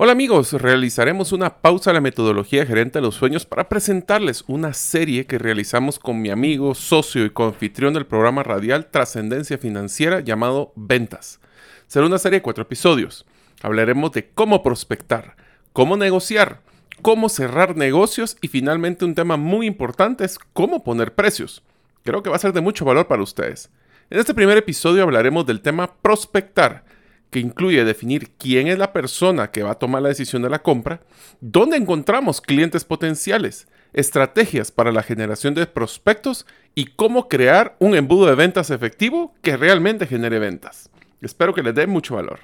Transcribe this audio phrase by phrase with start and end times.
[0.00, 4.72] Hola amigos, realizaremos una pausa a la metodología gerente de los sueños para presentarles una
[4.72, 10.72] serie que realizamos con mi amigo, socio y coanfitrión del programa radial Trascendencia Financiera llamado
[10.76, 11.40] Ventas.
[11.88, 13.26] Será una serie de cuatro episodios.
[13.60, 15.34] Hablaremos de cómo prospectar,
[15.72, 16.60] cómo negociar,
[17.02, 21.64] cómo cerrar negocios y finalmente un tema muy importante es cómo poner precios.
[22.04, 23.68] Creo que va a ser de mucho valor para ustedes.
[24.10, 26.84] En este primer episodio hablaremos del tema prospectar
[27.30, 30.62] que incluye definir quién es la persona que va a tomar la decisión de la
[30.62, 31.00] compra,
[31.40, 38.26] dónde encontramos clientes potenciales, estrategias para la generación de prospectos y cómo crear un embudo
[38.26, 40.90] de ventas efectivo que realmente genere ventas.
[41.20, 42.40] Espero que les dé mucho valor.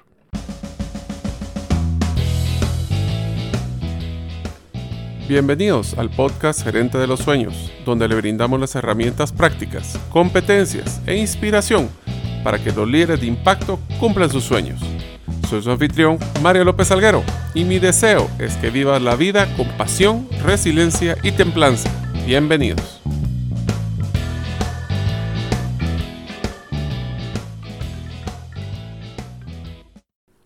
[5.26, 11.16] Bienvenidos al podcast Gerente de los Sueños, donde le brindamos las herramientas prácticas, competencias e
[11.16, 11.88] inspiración
[12.44, 14.78] para que los líderes de impacto cumplan sus sueños.
[15.48, 19.66] Soy su anfitrión, Mario López Alguero, y mi deseo es que vivas la vida con
[19.76, 21.90] pasión, resiliencia y templanza.
[22.26, 23.00] Bienvenidos.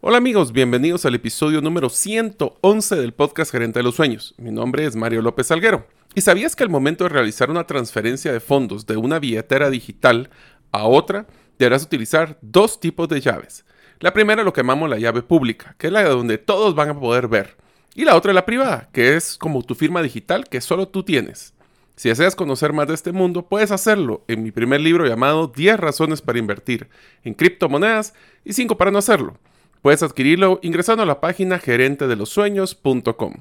[0.00, 4.34] Hola amigos, bienvenidos al episodio número 111 del podcast Gerente de los Sueños.
[4.38, 5.86] Mi nombre es Mario López Alguero.
[6.14, 10.30] ¿Y sabías que al momento de realizar una transferencia de fondos de una billetera digital
[10.72, 11.26] a otra,
[11.58, 13.64] deberás utilizar dos tipos de llaves.
[14.00, 16.90] La primera lo que llamamos la llave pública, que es la de donde todos van
[16.90, 17.56] a poder ver.
[17.94, 21.02] Y la otra es la privada, que es como tu firma digital que solo tú
[21.02, 21.52] tienes.
[21.96, 25.80] Si deseas conocer más de este mundo, puedes hacerlo en mi primer libro llamado 10
[25.80, 26.88] razones para invertir
[27.24, 28.14] en criptomonedas
[28.44, 29.36] y 5 para no hacerlo.
[29.82, 33.34] Puedes adquirirlo ingresando a la página gerentedelosueños.com.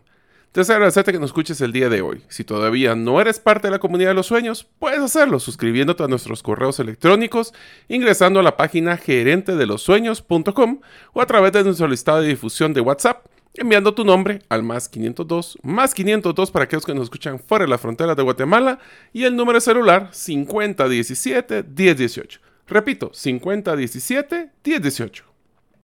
[0.53, 2.23] Deseo agradecerte que nos escuches el día de hoy.
[2.29, 6.07] Si todavía no eres parte de la comunidad de los sueños, puedes hacerlo suscribiéndote a
[6.07, 7.53] nuestros correos electrónicos,
[7.87, 10.79] ingresando a la página gerentedelosueños.com
[11.13, 14.89] o a través de nuestro listado de difusión de WhatsApp, enviando tu nombre al más
[14.89, 18.79] 502, más 502 para aquellos que nos escuchan fuera de la frontera de Guatemala
[19.13, 22.39] y el número celular 5017-1018.
[22.67, 25.21] Repito, 5017-1018.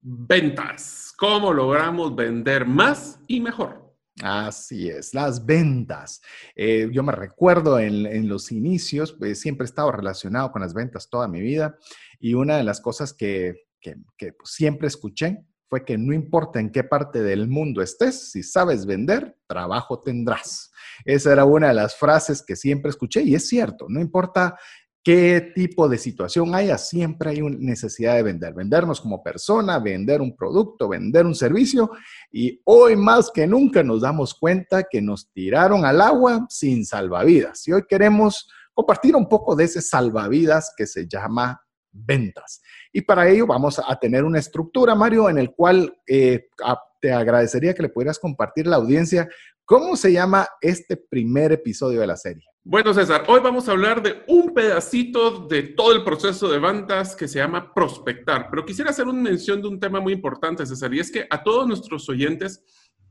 [0.03, 1.13] Ventas.
[1.17, 3.90] ¿Cómo logramos vender más y mejor?
[4.23, 6.21] Así es, las ventas.
[6.55, 11.09] Eh, yo me recuerdo en, los inicios, pues, siempre he estado relacionado con las ventas
[11.09, 11.77] toda mi vida
[12.19, 16.83] y una de las cosas que, pues, siempre escuché fue que no importa en qué
[16.83, 20.73] parte del mundo estés, si sabes vender, trabajo tendrás.
[21.05, 24.59] Esa era una de las frases que siempre escuché y es cierto, no importa
[25.03, 28.55] qué tipo de situación haya, siempre hay una necesidad de vender.
[28.55, 31.91] Vendernos como persona, vender un producto, vender un servicio.
[32.31, 37.67] Y hoy más que nunca nos damos cuenta que nos tiraron al agua sin salvavidas.
[37.67, 41.61] Y hoy queremos compartir un poco de ese salvavidas que se llama
[41.93, 42.61] ventas.
[42.93, 46.49] Y para ello vamos a tener una estructura, Mario, en el cual eh,
[47.01, 49.29] te agradecería que le pudieras compartir la audiencia
[49.71, 52.43] cómo se llama este primer episodio de la serie.
[52.65, 57.15] Bueno, César, hoy vamos a hablar de un pedacito de todo el proceso de ventas
[57.15, 58.49] que se llama prospectar.
[58.51, 61.45] Pero quisiera hacer una mención de un tema muy importante, César, y es que a
[61.45, 62.65] todos nuestros oyentes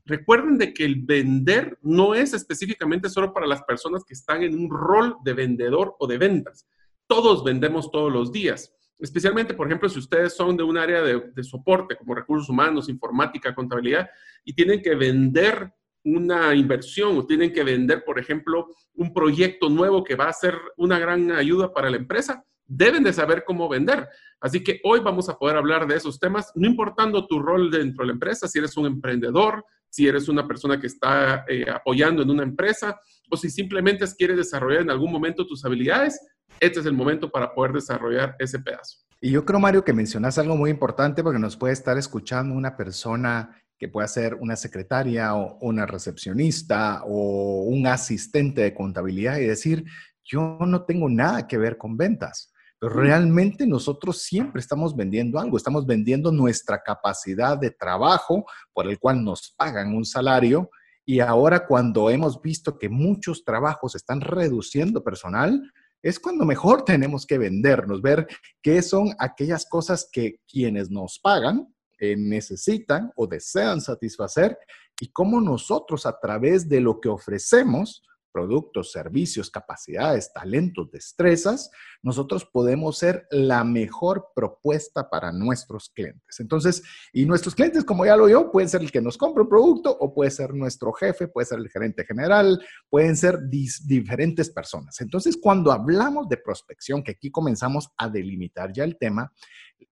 [0.03, 4.59] recuerden de que el vender no es específicamente solo para las personas que están en
[4.59, 6.67] un rol de vendedor o de ventas.
[7.07, 8.75] Todos vendemos todos los días.
[8.99, 12.89] Especialmente, por ejemplo, si ustedes son de un área de, de soporte como recursos humanos,
[12.89, 14.09] informática, contabilidad,
[14.43, 15.71] y tienen que vender
[16.03, 20.55] una inversión o tienen que vender, por ejemplo, un proyecto nuevo que va a ser
[20.77, 24.07] una gran ayuda para la empresa, deben de saber cómo vender.
[24.39, 28.03] Así que hoy vamos a poder hablar de esos temas, no importando tu rol dentro
[28.03, 32.21] de la empresa, si eres un emprendedor, si eres una persona que está eh, apoyando
[32.21, 32.99] en una empresa
[33.29, 36.19] o si simplemente quieres desarrollar en algún momento tus habilidades,
[36.59, 38.99] este es el momento para poder desarrollar ese pedazo.
[39.21, 42.77] Y yo creo, Mario, que mencionas algo muy importante porque nos puede estar escuchando una
[42.77, 49.45] persona que puede ser una secretaria o una recepcionista o un asistente de contabilidad y
[49.45, 49.85] decir,
[50.23, 52.51] yo no tengo nada que ver con ventas.
[52.77, 58.99] Pero realmente nosotros siempre estamos vendiendo algo, estamos vendiendo nuestra capacidad de trabajo por el
[58.99, 60.69] cual nos pagan un salario
[61.05, 65.59] y ahora cuando hemos visto que muchos trabajos están reduciendo personal,
[66.01, 68.27] es cuando mejor tenemos que vendernos, ver
[68.61, 74.57] qué son aquellas cosas que quienes nos pagan eh, necesitan o desean satisfacer
[74.99, 82.45] y cómo nosotros a través de lo que ofrecemos, productos, servicios, capacidades, talentos, destrezas, nosotros
[82.45, 86.39] podemos ser la mejor propuesta para nuestros clientes.
[86.39, 89.49] Entonces, y nuestros clientes, como ya lo yo, pueden ser el que nos compra un
[89.49, 95.01] producto o puede ser nuestro jefe, puede ser el gerente general, pueden ser diferentes personas.
[95.01, 99.33] Entonces, cuando hablamos de prospección, que aquí comenzamos a delimitar ya el tema,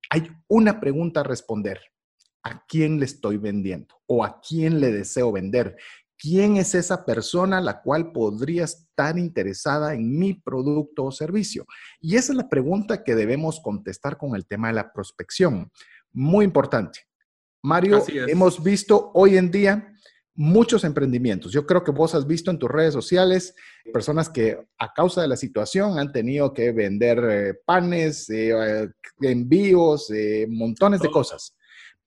[0.09, 1.79] hay una pregunta a responder
[2.47, 5.75] a quién le estoy vendiendo o a quién le deseo vender.
[6.17, 11.65] ¿Quién es esa persona la cual podría estar interesada en mi producto o servicio?
[11.99, 15.71] Y esa es la pregunta que debemos contestar con el tema de la prospección.
[16.11, 17.01] Muy importante.
[17.61, 19.93] Mario, hemos visto hoy en día
[20.37, 21.51] muchos emprendimientos.
[21.51, 23.55] Yo creo que vos has visto en tus redes sociales
[23.91, 28.87] personas que a causa de la situación han tenido que vender eh, panes, eh,
[29.19, 31.56] envíos, eh, montones de cosas.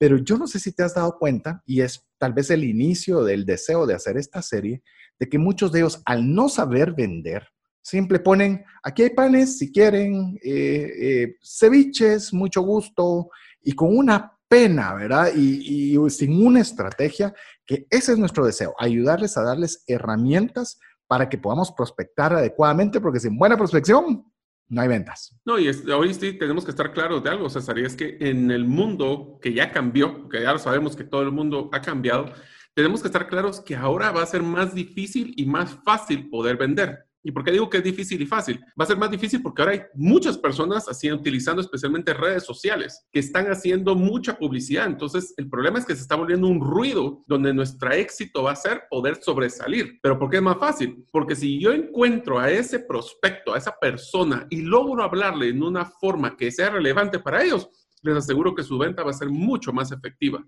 [0.00, 3.22] Pero yo no sé si te has dado cuenta, y es tal vez el inicio
[3.22, 4.82] del deseo de hacer esta serie,
[5.18, 7.46] de que muchos de ellos, al no saber vender,
[7.82, 13.28] simple ponen, aquí hay panes, si quieren, eh, eh, ceviches, mucho gusto,
[13.62, 15.32] y con una pena, ¿verdad?
[15.36, 17.34] Y, y sin una estrategia,
[17.66, 23.20] que ese es nuestro deseo, ayudarles a darles herramientas para que podamos prospectar adecuadamente, porque
[23.20, 24.29] sin buena prospección,
[24.70, 25.36] no hay ventas.
[25.44, 28.50] No, y hoy sí tenemos que estar claros de algo, César, y es que en
[28.50, 32.32] el mundo que ya cambió, que ya sabemos que todo el mundo ha cambiado,
[32.72, 36.56] tenemos que estar claros que ahora va a ser más difícil y más fácil poder
[36.56, 37.09] vender.
[37.22, 38.60] ¿Y por qué digo que es difícil y fácil?
[38.80, 43.06] Va a ser más difícil porque ahora hay muchas personas así utilizando especialmente redes sociales
[43.12, 44.86] que están haciendo mucha publicidad.
[44.86, 48.56] Entonces, el problema es que se está volviendo un ruido donde nuestro éxito va a
[48.56, 49.98] ser poder sobresalir.
[50.02, 51.04] ¿Pero por qué es más fácil?
[51.12, 55.84] Porque si yo encuentro a ese prospecto, a esa persona y logro hablarle en una
[55.84, 57.68] forma que sea relevante para ellos,
[58.02, 60.42] les aseguro que su venta va a ser mucho más efectiva.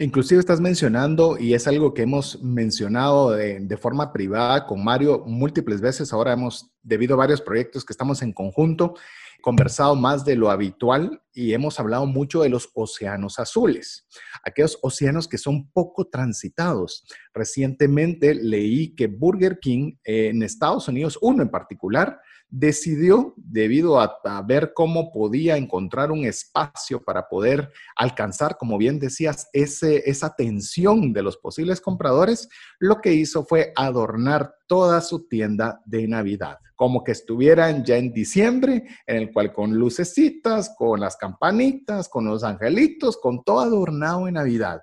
[0.00, 5.80] Inclusive estás mencionando, y es algo que hemos mencionado de, forma privada con Mario múltiples
[5.80, 8.94] veces, ahora hemos, debido a varios proyectos que estamos en conjunto,
[9.40, 14.06] conversado más de lo habitual y hemos hablado mucho de los océanos azules,
[14.44, 17.04] aquellos océanos que son poco transitados.
[17.32, 24.72] Recientemente leí que Burger King en Estados Unidos, uno en particular, decidió, debido a, ver
[24.74, 31.22] cómo podía encontrar un espacio para poder alcanzar, como bien decías, ese, esa atención de
[31.22, 32.48] los posibles compradores,
[32.78, 38.12] lo que hizo fue adornar toda su tienda de Navidad, como que estuvieran ya en
[38.12, 44.26] diciembre, en el cual con lucecitas, con las campanitas, con los angelitos, con todo adornado
[44.26, 44.80] en Navidad.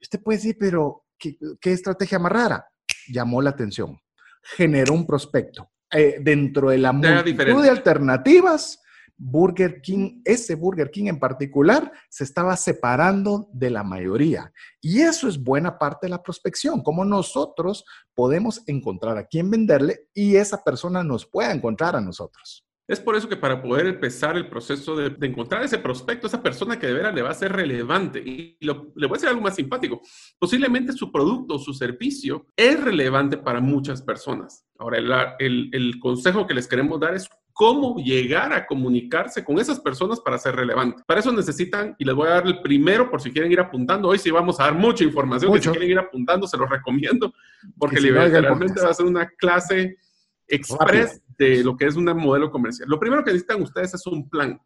[0.00, 2.68] Usted puede decir, pero ¿qué, qué estrategia más rara?
[3.08, 3.98] Llamó la atención,
[4.56, 8.82] generó un prospecto eh, dentro de la multitud de alternativas,
[9.16, 14.52] Burger King, ese Burger King en particular, se estaba separando de la mayoría.
[14.80, 20.08] Y eso es buena parte de la prospección, cómo nosotros podemos encontrar a quién venderle
[20.14, 22.67] y esa persona nos pueda encontrar a nosotros.
[22.88, 26.78] Es por eso que para poder empezar el proceso de, encontrar ese prospecto, esa persona
[26.78, 29.56] que de veras le va a ser relevante, y le voy a decir algo más
[29.56, 30.00] simpático,
[30.38, 34.64] posiblemente su producto o su servicio es relevante para muchas personas.
[34.78, 39.80] Ahora, el, el consejo que les queremos dar es cómo llegar a comunicarse con esas
[39.80, 41.02] personas para ser relevante.
[41.06, 44.08] Para eso necesitan, y les voy a dar el primero por si quieren ir apuntando,
[44.08, 47.34] hoy sí vamos a dar mucha información, si quieren ir apuntando, se los recomiendo,
[47.76, 49.98] porque literalmente va a ser una clase
[50.46, 52.88] express de lo que es un modelo comercial.
[52.88, 54.60] Lo primero que necesitan ustedes es un plan.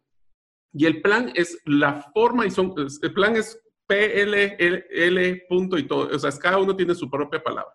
[0.73, 6.09] Y el plan es la forma y son, el plan es PLL punto y todo.
[6.13, 7.73] O sea, cada uno tiene su propia palabra.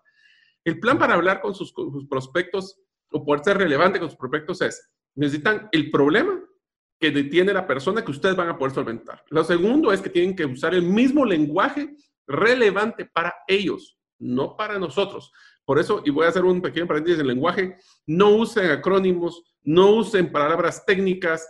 [0.65, 1.73] El plan para hablar con sus,
[2.09, 2.77] prospectos
[3.11, 6.43] o poder ser relevante con sus prospectos es, necesitan el problema
[6.99, 9.23] que detiene la persona que ustedes van a poder solventar.
[9.29, 11.95] Lo segundo es que tienen que usar el mismo lenguaje
[12.27, 15.31] relevante para ellos, no para nosotros.
[15.69, 19.43] Por eso, y voy a hacer un pequeño paréntesis en el lenguaje, no usen acrónimos,
[19.61, 21.47] no usen palabras técnicas,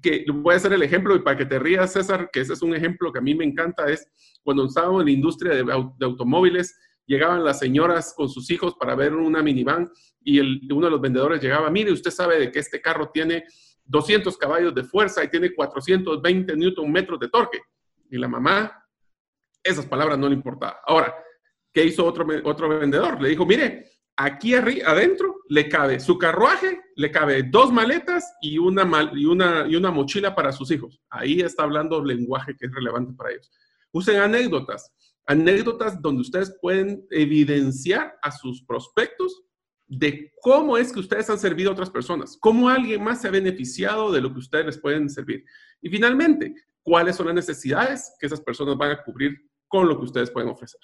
[0.00, 2.62] que voy a hacer el ejemplo y para que te rías, César, que ese es
[2.62, 4.08] un ejemplo que a mí me encanta, es
[4.44, 9.14] cuando estábamos en la industria de, automóviles, llegaban las señoras con sus hijos para ver
[9.14, 9.90] una minivan
[10.22, 10.38] y
[10.72, 13.46] uno de los vendedores llegaba, mire, usted sabe de que este carro tiene
[13.84, 17.58] 200 caballos de fuerza y tiene 420 newton metros de torque.
[18.12, 18.80] Y la mamá,
[19.60, 20.76] esas palabras no le importaban.
[20.86, 21.12] Ahora,
[21.76, 23.20] ¿Qué hizo otro, otro vendedor?
[23.20, 23.84] Le dijo, mire,
[24.16, 29.76] aquí adentro le cabe su carruaje, le cabe dos maletas y una, y, una, y
[29.76, 30.98] una mochila para sus hijos.
[31.10, 33.52] Ahí está hablando lenguaje que es relevante para ellos.
[33.92, 34.90] Usen anécdotas,
[35.26, 39.42] anécdotas donde ustedes pueden evidenciar a sus prospectos
[39.86, 43.32] de cómo es que ustedes han servido a otras personas, cómo alguien más se ha
[43.32, 45.44] beneficiado de lo que ustedes les pueden servir.
[45.82, 49.36] Y finalmente, cuáles son las necesidades que esas personas van a cubrir
[49.68, 50.80] con lo que ustedes pueden ofrecer.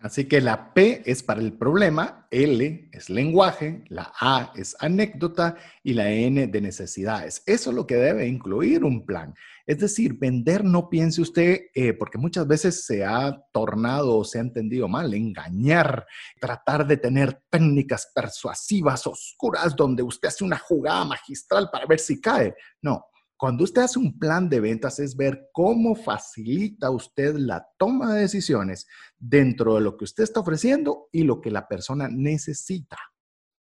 [0.00, 5.56] Así que la P es para el problema, L es lenguaje, la A es anécdota
[5.82, 7.42] y la N de necesidades.
[7.46, 9.34] Eso es lo que debe incluir un plan.
[9.66, 14.38] Es decir, vender no piense usted, eh, porque muchas veces se ha tornado o se
[14.38, 16.06] ha entendido mal, engañar,
[16.38, 22.20] tratar de tener técnicas persuasivas oscuras donde usted hace una jugada magistral para ver si
[22.20, 22.54] cae.
[22.82, 23.06] No,
[23.38, 28.22] Cuando usted hace un plan de ventas es ver cómo facilita usted la toma de
[28.22, 28.86] decisiones
[29.18, 32.96] dentro de lo que usted está ofreciendo y lo que la persona necesita.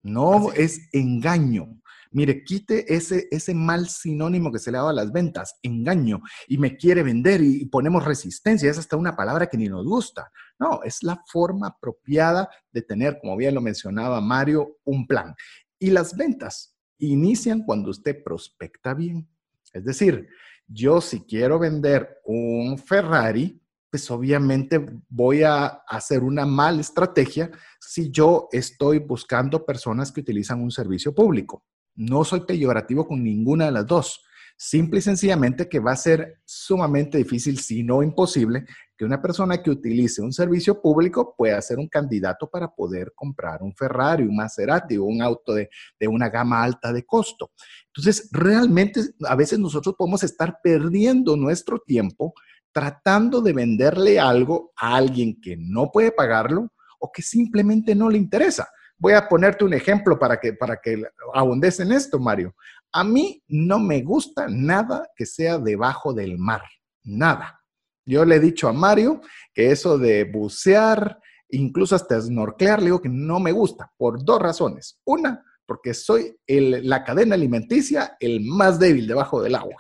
[0.04, 1.82] No es engaño.
[2.12, 6.22] Mire, quite ese, ese mal sinónimo que se le ha dado a las ventas, engaño,
[6.48, 8.70] y me quiere vender y ponemos resistencia.
[8.70, 10.32] Es hasta una palabra que ni nos gusta.
[10.60, 15.34] No, es la forma apropiada de tener, como bien lo mencionaba Mario, un plan.
[15.80, 19.28] Y las ventas inician cuando usted prospecta bien.
[19.76, 20.30] Es decir,
[20.68, 28.10] yo si quiero vender un Ferrari, pues obviamente voy a hacer una mala estrategia si
[28.10, 31.66] yo estoy buscando personas que utilizan un servicio público.
[31.94, 34.24] No soy peyorativo con ninguna de las dos.
[34.58, 38.66] Simple y sencillamente que va a ser sumamente difícil, si no imposible,
[38.98, 43.62] que una persona que utilice un servicio público pueda ser un candidato para poder comprar
[43.62, 47.52] un Ferrari, un Maserati o un auto de, de una gama alta de costo.
[47.88, 52.34] Entonces, realmente a veces nosotros podemos estar perdiendo nuestro tiempo
[52.76, 58.18] tratando de venderle algo a alguien que no puede pagarlo o que simplemente no le
[58.18, 58.68] interesa.
[58.98, 61.02] Voy a ponerte un ejemplo para que, para que
[61.34, 62.54] abundes en esto, Mario.
[62.92, 66.64] A mí no me gusta nada que sea debajo del mar,
[67.04, 67.62] nada.
[68.06, 69.22] Yo le he dicho a Mario
[69.54, 71.20] que eso de bucear,
[71.50, 75.00] incluso hasta snorkear, le digo que no me gusta por dos razones.
[75.06, 79.78] Una, porque soy la cadena alimenticia el más débil debajo del agua.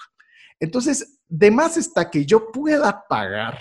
[0.59, 3.59] Entonces, de más está que yo pueda pagar,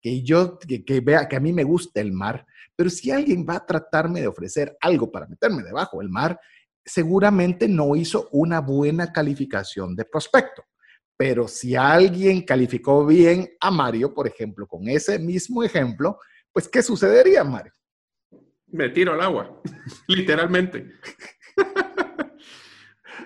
[0.00, 3.56] que yo que vea que a mí me gusta el mar, pero si alguien va
[3.56, 6.38] a tratarme de ofrecer algo para meterme debajo del mar,
[6.84, 10.62] seguramente no hizo una buena calificación de prospecto.
[11.16, 16.18] Pero si alguien calificó bien a Mario, por ejemplo, con ese mismo ejemplo,
[16.52, 17.72] pues ¿qué sucedería, Mario?
[18.66, 19.62] Me tiro al agua,
[20.08, 20.92] literalmente.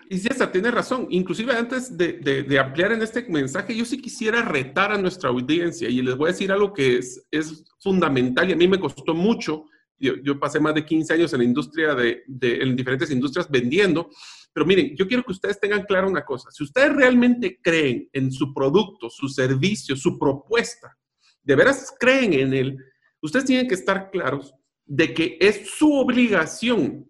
[0.09, 1.09] y César, tiene razón.
[1.11, 6.03] Inclusive antes de, ampliar en este mensaje, yo sí quisiera retar a nuestra audiencia y
[6.03, 9.65] les voy a decir algo que es, es fundamental y a mí me costó mucho
[10.01, 14.09] yo, pasé más de 15 años en la industria de, en diferentes industrias vendiendo,
[14.53, 16.51] pero miren, yo quiero que ustedes tengan claro una cosa.
[16.51, 20.97] Si ustedes realmente creen en su producto, su servicio, su propuesta,
[21.43, 22.79] de veras creen en él,
[23.23, 24.55] ustedes tienen que estar claros
[24.85, 27.09] de que es su obligación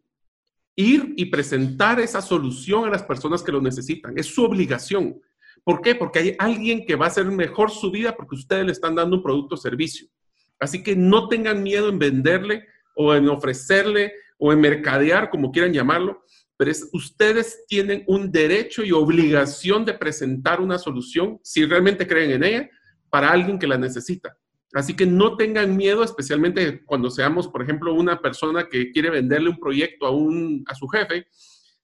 [0.76, 4.18] ir y presentar esa solución a las personas que lo necesitan.
[4.18, 5.20] Es su obligación.
[5.64, 5.94] ¿Por qué?
[5.94, 9.16] Porque hay alguien que va a hacer mejor su vida porque ustedes le están dando
[9.16, 10.08] un producto o servicio.
[10.58, 15.72] Así que no tengan miedo en venderle o en ofrecerle o en mercadear, como quieran
[15.72, 16.24] llamarlo,
[16.60, 22.32] pero es, ustedes tienen un derecho y obligación de presentar una solución, si realmente creen
[22.32, 22.70] en ella,
[23.08, 24.36] para alguien que la necesita.
[24.74, 29.48] Así que no tengan miedo, especialmente cuando seamos, por ejemplo, una persona que quiere venderle
[29.48, 31.28] un proyecto a, un, a su jefe.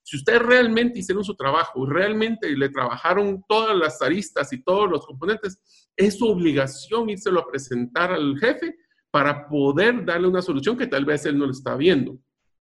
[0.03, 5.07] Si ustedes realmente hicieron su trabajo realmente le trabajaron todas las aristas y todos los
[5.07, 5.59] componentes,
[5.97, 8.77] es su obligación írselo a presentar al jefe
[9.11, 12.19] para poder darle una solución que tal vez él no lo está viendo.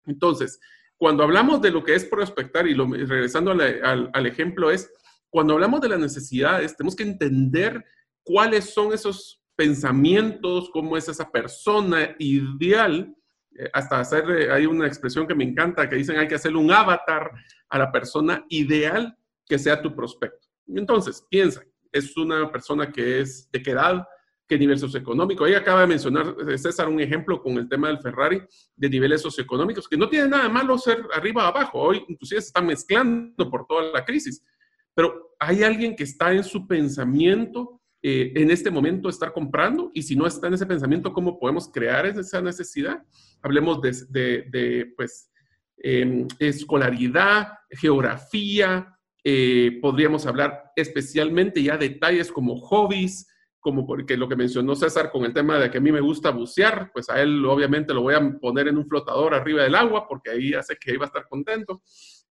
[0.05, 0.59] Entonces,
[1.03, 4.89] cuando hablamos de lo que es prospectar, y regresando al, ejemplo, es
[5.29, 7.83] cuando hablamos de las necesidades, tenemos que entender
[8.23, 13.13] cuáles son esos pensamientos, cómo es esa persona ideal.
[13.53, 16.59] Eh, hasta hacer, eh, hay una expresión que me encanta, que dicen hay que hacerle
[16.59, 17.31] un avatar
[17.67, 19.13] a la persona ideal
[19.45, 20.47] que sea tu prospecto.
[20.67, 24.07] Entonces, piensa, es una persona que es de qué edad,
[24.53, 25.45] qué nivel socioeconómico.
[25.45, 28.39] Ahí acaba de mencionar eh, César un ejemplo con el tema del Ferrari
[28.75, 31.79] de niveles socioeconómicos, que no tiene nada malo ser arriba o abajo.
[31.79, 34.45] Hoy inclusive se están mezclando por toda la crisis.
[34.93, 40.03] Pero hay alguien que está en su pensamiento eh, en este momento estar comprando y
[40.03, 43.03] si no está en ese pensamiento, ¿cómo podemos crear esa necesidad?
[43.41, 45.31] Hablemos de, pues,
[45.77, 53.25] em, escolaridad, geografía, eh, podríamos hablar especialmente ya detalles como hobbies,
[53.63, 56.31] como porque lo que mencionó César con el tema de que a mí me gusta
[56.31, 60.05] bucear, pues a él obviamente lo voy a poner en un flotador arriba del agua
[60.05, 61.81] porque ahí hace que iba a estar contento.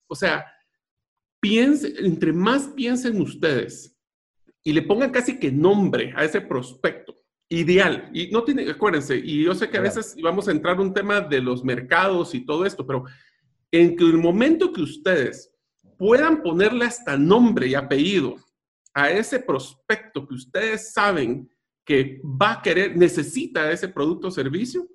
[0.07, 0.43] O sea,
[1.39, 3.95] piense, entre más piensen ustedes
[4.63, 7.13] y le pongan casi que nombre a ese prospecto,
[7.47, 8.09] ideal.
[8.11, 11.21] Y no tiene, acuérdense, y yo sé que a veces vamos a entrar un tema
[11.21, 13.03] de los mercados y todo esto, pero
[13.71, 15.53] en que el momento que ustedes
[15.95, 18.35] puedan ponerle hasta nombre y apellido
[19.03, 21.49] a ese prospecto que ustedes saben
[21.85, 24.87] que va a querer, necesita ese producto o servicio,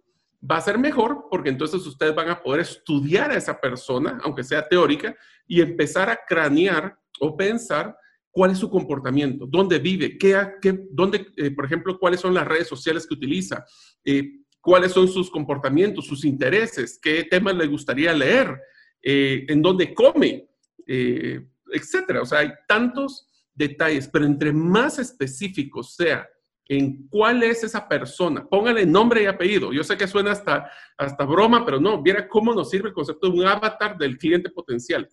[0.48, 4.44] va a ser mejor porque entonces ustedes van a poder estudiar a esa persona, aunque
[4.44, 7.96] sea teórica, y empezar a cranear o pensar
[8.30, 12.46] cuál es su comportamiento, dónde vive, qué, qué dónde, eh, por ejemplo, cuáles son las
[12.46, 13.64] redes sociales que utiliza,
[14.04, 18.60] eh, cuáles son sus comportamientos, sus intereses, qué temas le gustaría leer,
[19.02, 20.48] eh, en dónde come,
[20.86, 22.22] etcétera.
[22.22, 26.28] O sea, hay tantos detalles, pero entre más específicos sea
[26.66, 29.72] en cuál es esa persona, póngale nombre y apellido.
[29.72, 33.30] Yo sé que suena hasta, hasta broma, pero no, viera cómo nos sirve el concepto
[33.30, 35.08] de un avatar del cliente potencial.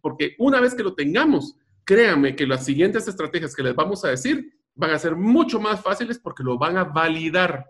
[0.00, 4.08] Porque una vez que lo tengamos, créanme que las siguientes estrategias que les vamos a
[4.08, 7.64] decir van a ser mucho más fáciles porque lo van a validar,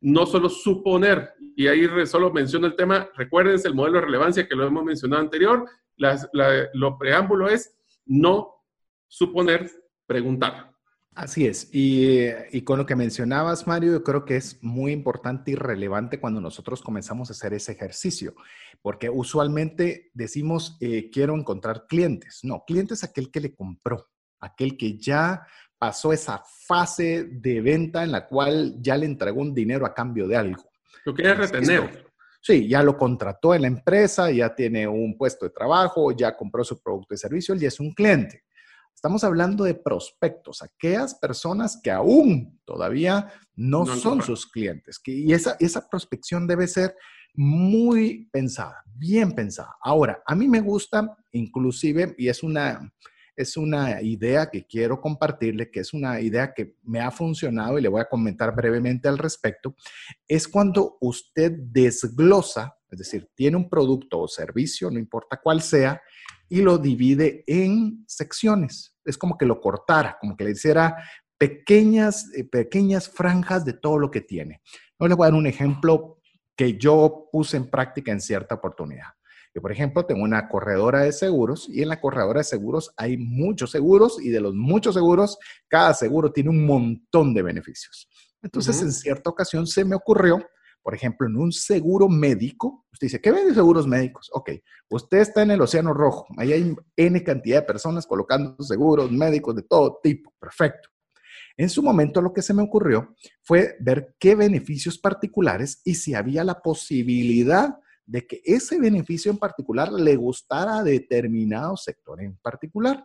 [0.00, 1.32] no solo suponer.
[1.56, 5.22] Y ahí solo menciono el tema, recuérdense el modelo de relevancia que lo hemos mencionado
[5.22, 8.55] anterior, lo preámbulo es no
[9.08, 9.70] suponer,
[10.06, 10.76] preguntar.
[11.16, 11.70] Así es.
[11.72, 16.42] Y, con lo que mencionabas, Mario, yo creo que es muy importante y relevante cuando
[16.42, 18.34] nosotros comenzamos a hacer ese ejercicio,
[18.82, 22.40] porque usualmente decimos, eh, quiero encontrar clientes.
[22.42, 24.10] No, clientes aquel que le compró,
[24.40, 25.46] aquel que ya
[25.78, 30.28] pasó esa fase de venta en la cual ya le entregó un dinero a cambio
[30.28, 30.70] de algo.
[31.06, 32.06] Lo quiere retener.
[32.42, 36.62] Sí, ya lo contrató en la empresa, ya tiene un puesto de trabajo, ya compró
[36.62, 38.44] su producto y servicio, él ya es un cliente.
[38.96, 45.02] Estamos hablando de prospectos, aquellas personas que aún todavía no, son sus clientes.
[45.04, 46.96] y esa, esa prospección debe ser
[47.34, 49.76] muy pensada, bien pensada.
[49.82, 52.90] Ahora, a mí me gusta inclusive, y es una,
[53.36, 57.82] es una idea que quiero compartirle, que es una idea que me ha funcionado y
[57.82, 59.76] le voy a comentar brevemente al respecto,
[60.26, 66.00] es cuando usted desglosa, es decir, tiene un producto o servicio, no importa cuál sea,
[66.48, 68.96] y lo divide en secciones.
[69.04, 70.96] Es como que lo cortara, como que le hiciera
[71.38, 74.60] pequeñas, eh, pequeñas franjas de todo lo que tiene.
[74.98, 76.20] Yo les voy a dar un ejemplo
[76.56, 79.08] que yo puse en práctica en cierta oportunidad.
[79.54, 83.16] Yo, por ejemplo, tengo una corredora de seguros y en la corredora de seguros hay
[83.16, 85.38] muchos seguros y de los muchos seguros,
[85.68, 88.08] cada seguro tiene un montón de beneficios.
[88.42, 90.46] Entonces, en cierta ocasión se me ocurrió
[90.86, 94.30] por ejemplo, en un seguro médico, usted dice, ¿qué vende seguros médicos?
[94.32, 94.50] Ok,
[94.88, 99.56] usted está en el Océano Rojo, ahí hay N cantidad de personas colocando seguros médicos
[99.56, 100.88] de todo tipo, perfecto.
[101.56, 106.14] En su momento lo que se me ocurrió fue ver qué beneficios particulares y si
[106.14, 112.36] había la posibilidad de que ese beneficio en particular le gustara a determinado sector en
[112.36, 113.04] particular.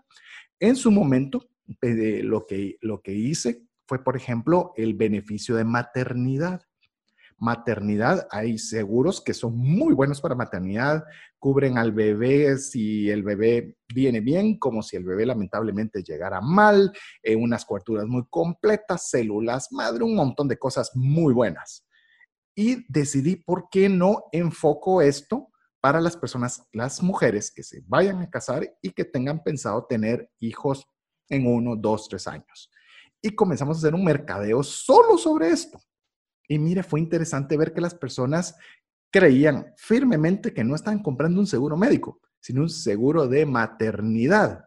[0.59, 1.49] En su momento,
[1.81, 6.61] eh, lo, que, lo que hice fue, por ejemplo, el beneficio de maternidad
[7.41, 8.27] maternidad.
[8.31, 11.03] Hay seguros que son muy buenos para maternidad,
[11.39, 16.93] cubren al bebé si el bebé viene bien, como si el bebé lamentablemente llegara mal,
[17.23, 21.85] eh, unas coberturas muy completas, células madre, un montón de cosas muy buenas.
[22.55, 25.49] Y decidí por qué no enfoco esto
[25.81, 30.29] para las personas, las mujeres que se vayan a casar y que tengan pensado tener
[30.39, 30.85] hijos
[31.27, 32.69] en uno, dos, tres años.
[33.19, 35.79] Y comenzamos a hacer un mercadeo solo sobre esto.
[36.51, 38.57] Y mire, fue interesante ver que las personas
[39.09, 44.65] creían firmemente que no estaban comprando un seguro médico, sino un seguro de maternidad.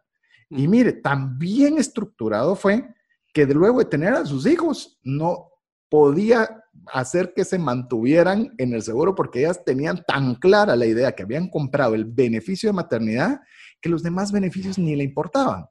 [0.49, 2.89] Y mire, tan bien estructurado fue
[3.35, 5.51] que luego de tener a sus hijos no
[5.91, 11.13] podía hacer que se mantuvieran en el seguro porque ellas tenían tan clara la idea
[11.13, 13.43] que habían comprado el beneficio de maternidad
[13.83, 15.67] que los demás beneficios ni le importaban.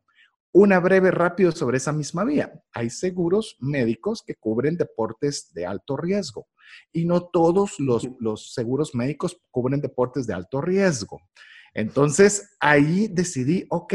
[0.55, 2.53] Una breve rápido sobre esa misma vía.
[2.73, 6.47] Hay seguros médicos que cubren deportes de alto riesgo
[6.91, 11.19] y no todos los, los seguros médicos cubren deportes de alto riesgo.
[11.73, 13.93] Entonces, ahí decidí, ok,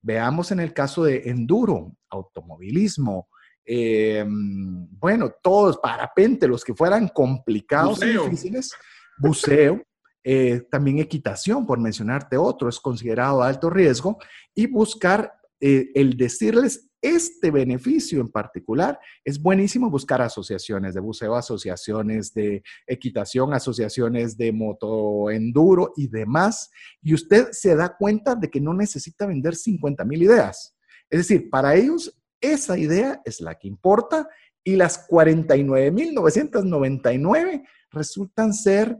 [0.00, 3.28] veamos en el caso de enduro, automovilismo,
[3.64, 8.72] em, bueno, todos, parapente, los que fueran complicados y difíciles,
[9.18, 9.82] buceo,
[10.24, 14.18] eh, también equitación, por mencionarte otro, es considerado alto riesgo,
[14.54, 21.34] y buscar eh, el decirles este beneficio en particular, es buenísimo buscar asociaciones de buceo,
[21.34, 26.70] asociaciones de equitación, asociaciones de motoenduro y demás.
[27.02, 30.76] Y usted se da cuenta de que no necesita vender 50 mil ideas.
[31.08, 34.28] Es decir, para ellos esa idea es la que importa
[34.62, 38.98] y las 49.999 resultan ser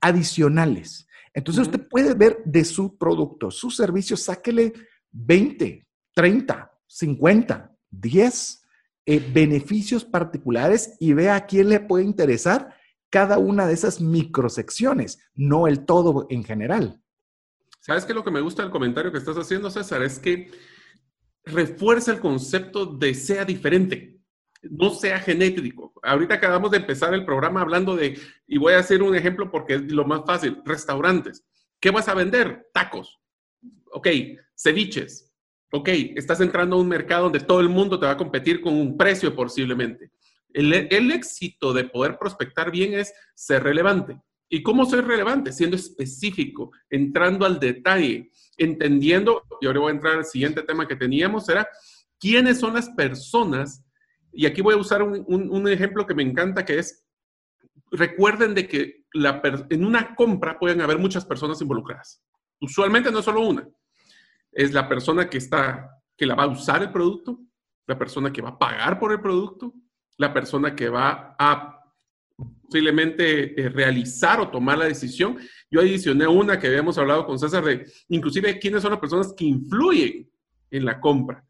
[0.00, 1.06] adicionales.
[1.32, 4.72] Entonces usted puede ver de su producto, su servicio, sáquele
[5.12, 8.64] 20, 30, 50, 10
[9.32, 12.74] beneficios particulares y vea a quién le puede interesar
[13.10, 17.00] cada una de esas microsecciones, no el todo en general.
[17.80, 18.12] ¿Sabes qué?
[18.12, 20.50] Lo que me gusta del comentario que estás haciendo, César, es que
[21.44, 24.20] refuerza el concepto de sea diferente,
[24.62, 25.94] no sea genético.
[26.02, 29.76] Ahorita acabamos de empezar el programa hablando de, y voy a hacer un ejemplo porque
[29.76, 31.44] es lo más fácil, restaurantes.
[31.80, 32.68] ¿Qué vas a vender?
[32.74, 33.18] Tacos.
[33.92, 34.08] Ok,
[34.58, 35.32] ceviches.
[35.70, 38.74] Ok, estás entrando a un mercado donde todo el mundo te va a competir con
[38.74, 40.10] un precio posiblemente.
[40.52, 40.72] El,
[41.12, 44.18] éxito de poder prospectar bien es ser relevante.
[44.48, 45.52] ¿Y cómo soy relevante?
[45.52, 50.96] Siendo específico, entrando al detalle, entendiendo, y ahora voy a entrar al siguiente tema que
[50.96, 51.68] teníamos, era
[52.18, 53.84] quiénes son las personas,
[54.32, 57.06] y aquí voy a usar un, ejemplo que me encanta, que es,
[57.90, 62.22] recuerden de que la, en una compra pueden haber muchas personas involucradas.
[62.58, 63.68] Usualmente no es solo una,
[64.58, 67.38] es la persona que está, que la va a usar el producto,
[67.86, 69.72] la persona que va a pagar por el producto,
[70.16, 71.80] la persona que va a
[72.36, 75.38] posiblemente eh, realizar o tomar la decisión.
[75.70, 79.44] Yo adicioné una que habíamos hablado con César de, inclusive, quiénes son las personas que
[79.44, 80.28] influyen
[80.72, 81.46] en la compra.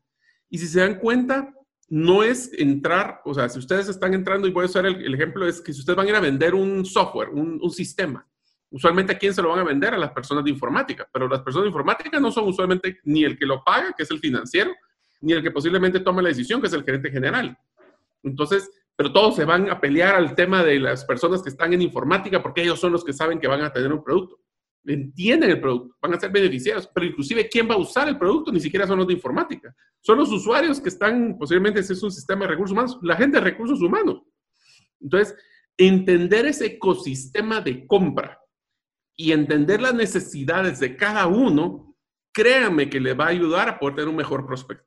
[0.50, 1.54] Y si se dan cuenta,
[1.88, 5.48] no es entrar, o sea, si ustedes están entrando, y voy a usar el, ejemplo,
[5.48, 8.28] es que si ustedes van a ir a vender un software, un, un, sistema,
[8.70, 9.94] usualmente a quién se lo van a vender?
[9.94, 13.38] A las personas de informática, pero las personas de informática no son usualmente ni el
[13.38, 14.72] que lo paga, que es el financiero,
[15.20, 17.56] ni el que posiblemente toma la decisión, que es el gerente general.
[18.22, 21.82] Entonces, pero todos se van a pelear al tema de las personas que están en
[21.82, 24.40] informática porque ellos son los que saben que van a tener un producto.
[24.84, 28.50] Entienden el producto, van a ser beneficiados, pero inclusive quién va a usar el producto
[28.50, 29.74] ni siquiera son los de informática.
[30.00, 33.38] Son los usuarios que están, posiblemente ese es un sistema de recursos humanos, la gente
[33.38, 34.22] de recursos humanos.
[35.00, 35.36] Entonces,
[35.76, 38.38] entender ese ecosistema de compra
[39.20, 41.96] y entender las necesidades de cada uno,
[42.32, 44.86] créanme que le va a ayudar a poder tener un mejor prospecto.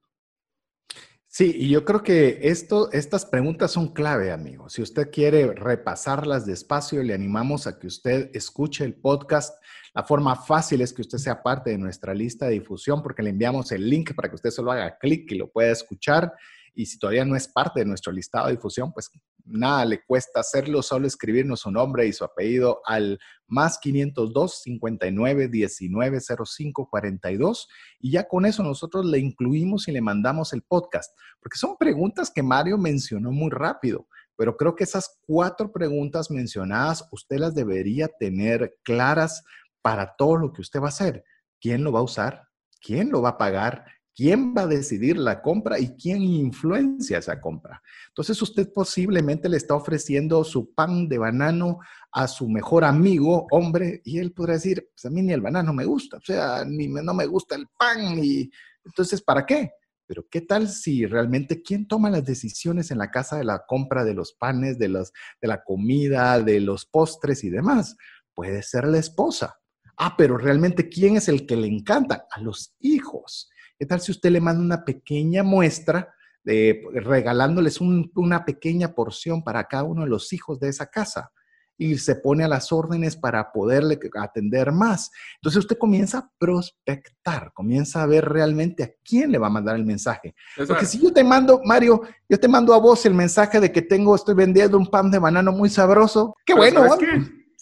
[1.28, 4.70] Sí, y yo creo que esto, estas preguntas son clave, amigo.
[4.70, 9.62] Si usted quiere repasarlas despacio, le animamos a que usted escuche el podcast.
[9.94, 13.32] La forma fácil es que usted sea parte de nuestra lista de difusión porque le
[13.32, 16.34] enviamos el link para que usted solo haga clic y lo pueda escuchar.
[16.74, 19.10] Y si todavía no es parte de nuestro listado de difusión, pues
[19.46, 23.20] nada le cuesta hacerlo, solo escribirnos su nombre y su apellido al
[23.52, 27.68] más 502 59 19 05 42
[28.00, 32.32] y ya con eso nosotros le incluimos y le mandamos el podcast, porque son preguntas
[32.32, 38.08] que Mario mencionó muy rápido, pero creo que esas cuatro preguntas mencionadas usted las debería
[38.08, 39.44] tener claras
[39.82, 41.24] para todo lo que usted va a hacer.
[41.60, 42.48] ¿Quién lo va a usar?
[42.82, 43.86] ¿Quién lo va a pagar?
[44.16, 47.82] Quién va a decidir la compra y quién influencia esa compra.
[48.10, 51.80] Entonces usted posiblemente le está ofreciendo su pan de banano
[52.12, 55.74] a su mejor amigo, hombre, y él podrá decir, pues a mí ni el banano
[55.74, 58.50] me gusta, o sea, ni no me gusta el pan y
[58.86, 59.72] entonces, ¿para qué?
[60.08, 64.04] Pero ¿qué tal si realmente quién toma las decisiones en la casa de la compra
[64.04, 67.96] de los panes, de, los, de la comida, de los postres y demás?
[68.34, 69.58] Puede ser la esposa.
[69.98, 72.26] Ah, pero realmente ¿quién es el que le encanta?
[72.32, 73.50] A los hijos.
[73.82, 76.14] ¿Qué tal si usted le manda una pequeña muestra,
[76.44, 81.32] de, regalándoles una pequeña porción para cada uno de los hijos de esa casa?
[81.78, 85.10] y se pone a las órdenes para poderle atender más.
[85.38, 89.78] Entonces usted comienza a prospectar, comienza a ver realmente a quién le va a mandar
[89.78, 90.36] el mensaje.
[90.68, 93.82] Porque si yo te mando, Mario, yo te mando a vos el mensaje de que
[93.82, 96.86] tengo, estoy vendiendo un pan de banano muy sabroso, qué bueno.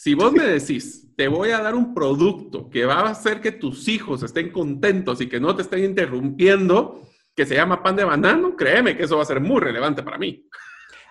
[0.02, 3.52] Si vos me decís, te voy a dar un producto que va a hacer que
[3.52, 7.04] tus hijos estén contentos y que no te estén interrumpiendo,
[7.36, 10.18] que se llama pan de banano, créeme que eso va a ser muy relevante para
[10.18, 10.48] mí.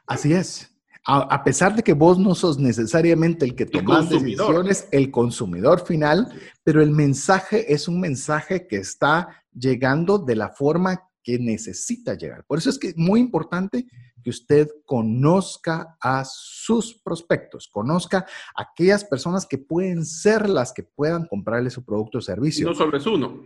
[0.07, 0.74] Así es.
[1.05, 6.27] A, pesar de que vos no sos necesariamente el que tomas decisiones, el consumidor final,
[6.64, 12.42] pero el mensaje es un mensaje que está llegando de la forma que necesita llegar.
[12.46, 13.87] Por eso es que es muy importante
[14.28, 20.82] que usted conozca a sus prospectos, conozca a aquellas personas que pueden ser las que
[20.82, 22.68] puedan comprarle su producto o servicio.
[22.68, 23.42] No solo es uno.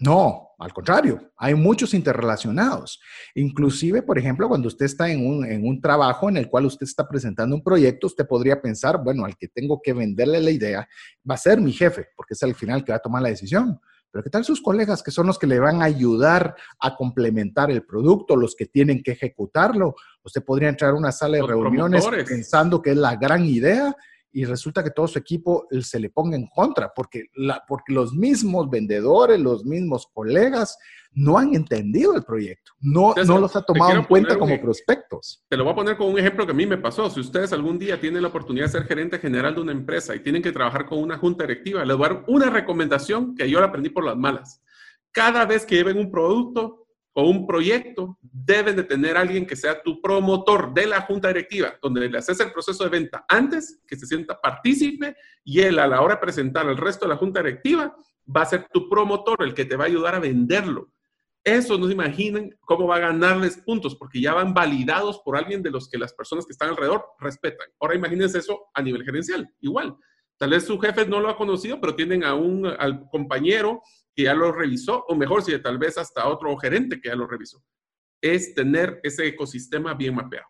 [0.00, 2.98] No, al contrario, hay muchos interrelacionados.
[3.34, 6.86] Inclusive, por ejemplo, cuando usted está en un, en un, trabajo en el cual usted
[6.86, 10.88] está presentando un proyecto, usted podría pensar, bueno, al que tengo que venderle la idea
[11.28, 13.78] va a ser mi jefe, porque es al final que va a tomar la decisión.
[14.12, 17.70] Pero ¿qué tal sus colegas que son los que le van a ayudar a complementar
[17.70, 19.94] el producto, los que tienen que ejecutarlo?
[20.22, 23.96] Usted podría entrar a una sala de reuniones pensando que es la gran idea
[24.32, 27.92] y resulta que todo su equipo eh, se le ponga en contra, porque, la, porque
[27.92, 30.78] los mismos vendedores, los mismos colegas
[31.14, 35.44] no han entendido el proyecto, no, no los ha tomado en cuenta como prospectos.
[35.48, 37.10] Te lo voy a poner con un ejemplo que a mí me pasó.
[37.10, 40.20] Si ustedes algún día tienen la oportunidad de ser gerente general de una empresa y
[40.20, 43.60] tienen que trabajar con una junta directiva, les voy a dar una recomendación que yo
[43.60, 44.62] la aprendí por las malas.
[45.10, 46.81] Cada vez que lleven un producto,
[47.14, 51.74] o un proyecto, deben de tener alguien que sea tu promotor de la junta directiva,
[51.82, 55.86] donde le haces el proceso de venta antes, que se sienta partícipe y él a
[55.86, 57.94] la hora de presentar al resto de la junta directiva
[58.34, 60.90] va a ser tu promotor, el que te va a ayudar a venderlo.
[61.44, 65.62] Eso no se imaginan cómo va a ganarles puntos, porque ya van validados por alguien
[65.62, 67.66] de los que las personas que están alrededor respetan.
[67.80, 69.96] Ahora imagínense eso a nivel gerencial, igual.
[70.38, 73.82] Tal vez su jefe no lo ha conocido, pero tienen a un al compañero
[74.14, 77.26] que ya lo revisó, o mejor, si tal vez hasta otro gerente que ya lo
[77.26, 77.62] revisó.
[78.20, 80.46] Es tener ese ecosistema bien mapeado.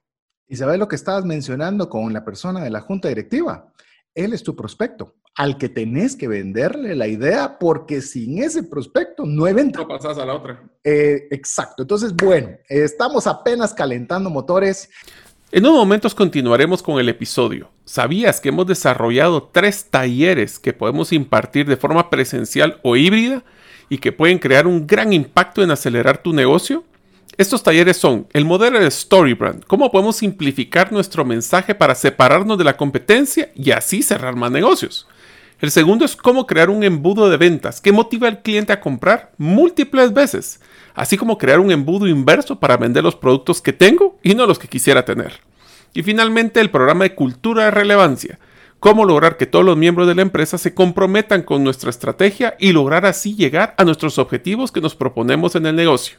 [0.48, 3.72] Y sabes lo que estabas mencionando con la persona de la junta directiva.
[4.14, 9.24] él es tu prospecto, al que tenés que venderle la idea, porque sin ese prospecto
[9.24, 9.78] no hay venta.
[9.78, 10.62] No pasas a la otra.
[10.84, 11.82] Eh, exacto.
[11.82, 14.90] Entonces, bueno, estamos apenas calentando motores.
[15.54, 17.68] En unos momentos continuaremos con el episodio.
[17.84, 23.44] ¿Sabías que hemos desarrollado tres talleres que podemos impartir de forma presencial o híbrida
[23.90, 26.84] y que pueden crear un gran impacto en acelerar tu negocio?
[27.36, 32.64] Estos talleres son el modelo de Storybrand, cómo podemos simplificar nuestro mensaje para separarnos de
[32.64, 35.06] la competencia y así cerrar más negocios.
[35.60, 39.32] El segundo es cómo crear un embudo de ventas que motiva al cliente a comprar
[39.36, 40.62] múltiples veces,
[40.94, 44.58] así como crear un embudo inverso para vender los productos que tengo y no los
[44.58, 45.40] que quisiera tener.
[45.94, 48.38] Y finalmente el programa de cultura de relevancia,
[48.80, 52.72] cómo lograr que todos los miembros de la empresa se comprometan con nuestra estrategia y
[52.72, 56.18] lograr así llegar a nuestros objetivos que nos proponemos en el negocio.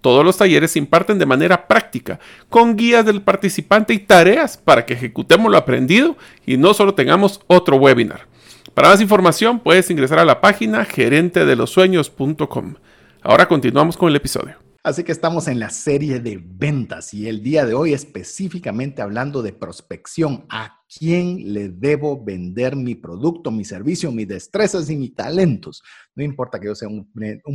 [0.00, 4.84] Todos los talleres se imparten de manera práctica, con guías del participante y tareas para
[4.84, 8.26] que ejecutemos lo aprendido y no solo tengamos otro webinar.
[8.74, 12.74] Para más información puedes ingresar a la página gerentedelosueños.com.
[13.26, 14.58] Ahora continuamos con el episodio.
[14.82, 19.40] Así que estamos en la serie de ventas y el día de hoy específicamente hablando
[19.40, 20.44] de prospección.
[20.50, 25.82] ¿A quién le debo vender mi producto, mi servicio, mis destrezas y mis talentos?
[26.14, 27.10] No importa que yo sea un,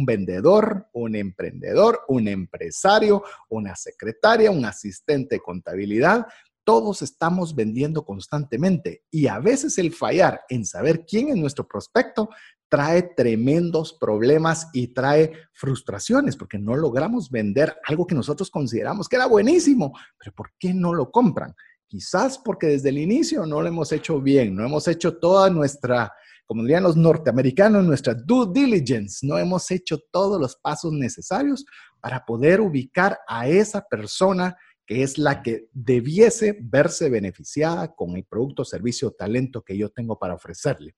[0.08, 6.26] vendedor, un emprendedor, un empresario, una secretaria, un asistente de contabilidad.
[6.64, 12.30] Todos estamos vendiendo constantemente y a veces el fallar en saber quién es nuestro prospecto
[12.70, 19.16] trae tremendos problemas y trae frustraciones porque no logramos vender algo que nosotros consideramos que
[19.16, 21.56] era buenísimo, pero ¿por qué no lo compran?
[21.88, 26.14] Quizás porque desde el inicio no lo hemos hecho bien, no hemos hecho toda nuestra,
[26.46, 31.66] como dirían los norteamericanos, nuestra due diligence, no hemos hecho todos los pasos necesarios
[32.00, 34.56] para poder ubicar a esa persona
[34.90, 39.90] que es la que debiese verse beneficiada con el producto, servicio o talento que yo
[39.90, 40.96] tengo para ofrecerle.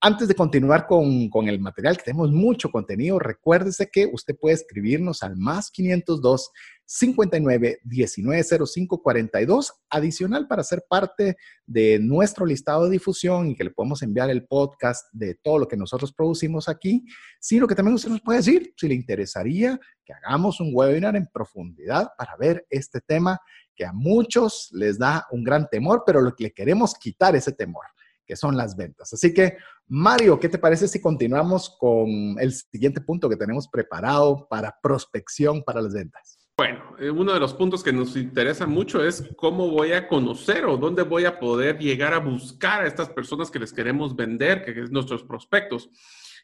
[0.00, 4.56] Antes de continuar con, con, el material, que tenemos mucho contenido, recuérdese que usted puede
[4.56, 6.50] escribirnos al más 502
[6.90, 13.64] 59 19 05 42 adicional para ser parte de nuestro listado de difusión y que
[13.64, 17.04] le podemos enviar el podcast de todo lo que nosotros producimos aquí,
[17.38, 21.26] sino que también usted nos puede decir si le interesaría que hagamos un webinar en
[21.26, 23.38] profundidad para ver este tema
[23.74, 27.52] que a muchos les da un gran temor, pero lo que le queremos quitar ese
[27.52, 27.84] temor
[28.24, 29.12] que son las ventas.
[29.12, 34.46] Así que, Mario, ¿qué te parece si continuamos con el siguiente punto que tenemos preparado
[34.48, 36.37] para prospección para las ventas?
[36.58, 40.64] Bueno, eh, uno de los puntos que nos interesa mucho es cómo voy a conocer
[40.64, 44.64] o dónde voy a poder llegar a buscar a estas personas que les queremos vender,
[44.64, 45.88] que es nuestros prospectos.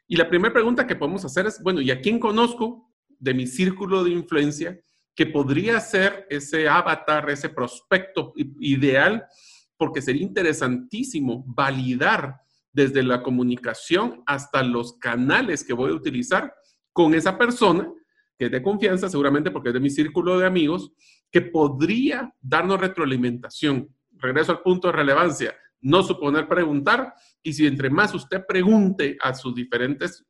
[0.06, 3.48] Y la primera pregunta que podemos hacer es, bueno, ¿y a quién conozco de mi
[3.48, 4.80] círculo de influencia
[5.16, 9.26] que podría ser ese avatar, ese prospecto ideal
[9.76, 12.36] porque sería interesantísimo validar
[12.72, 16.54] desde la comunicación hasta los canales que voy a utilizar
[16.92, 17.92] con esa persona
[18.38, 20.92] que es de confianza, seguramente porque es de mi círculo de amigos,
[21.30, 23.88] que podría darnos retroalimentación.
[24.12, 29.34] Regreso al punto de relevancia, no suponer preguntar, y si entre más usted pregunte a
[29.34, 30.24] sus diferentes,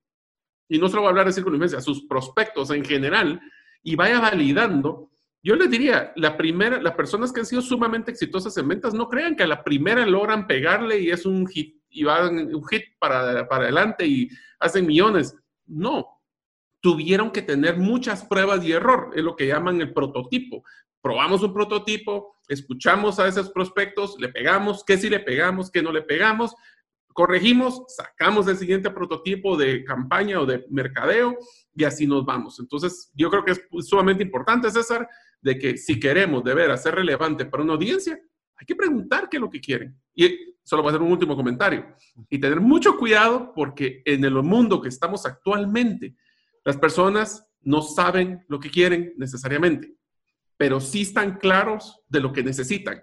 [0.69, 3.41] y no solo va a hablar de círculo de influencia, a sus prospectos en general,
[3.83, 5.11] y vaya validando,
[5.43, 9.09] yo les diría, la primera, las personas que han sido sumamente exitosas en ventas, no
[9.09, 12.83] crean que a la primera logran pegarle y es un hit, y van un hit
[12.99, 15.37] para, para adelante y hacen millones.
[15.67, 16.14] No,
[16.85, 20.63] tuvieron que tener muchas pruebas y error, es lo que llaman el prototipo.
[21.01, 25.91] Probamos un prototipo, escuchamos a esos prospectos, le pegamos, qué si le pegamos, qué no
[25.91, 26.55] le pegamos,
[27.07, 31.39] corregimos, sacamos el siguiente prototipo de campaña o de mercadeo
[31.75, 32.61] y así nos vamos.
[32.61, 35.09] Entonces, yo creo que es sumamente importante, César,
[35.41, 38.21] de que si queremos de veras ser relevante para una audiencia,
[38.57, 39.99] hay que preguntar qué es lo que quieren.
[40.15, 41.97] Y solo voy a hacer un último comentario.
[42.29, 46.15] Y tener mucho cuidado porque en el mundo que estamos actualmente,
[46.65, 49.95] las personas no saben lo que quieren necesariamente,
[50.57, 53.03] pero sí están claros de lo que necesitan.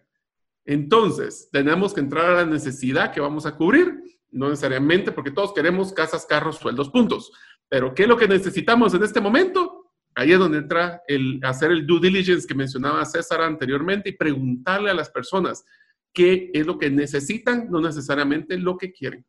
[0.65, 3.99] Entonces, tenemos que entrar a la necesidad que vamos a cubrir,
[4.31, 7.31] no necesariamente porque todos queremos casas, carros, sueldos, puntos.
[7.67, 9.93] Pero ¿qué es lo que necesitamos en este momento?
[10.15, 14.91] Ahí es donde entra el hacer el due diligence que mencionaba César anteriormente y preguntarle
[14.91, 15.65] a las personas
[16.13, 19.25] qué es lo que necesitan, no necesariamente lo que quieren.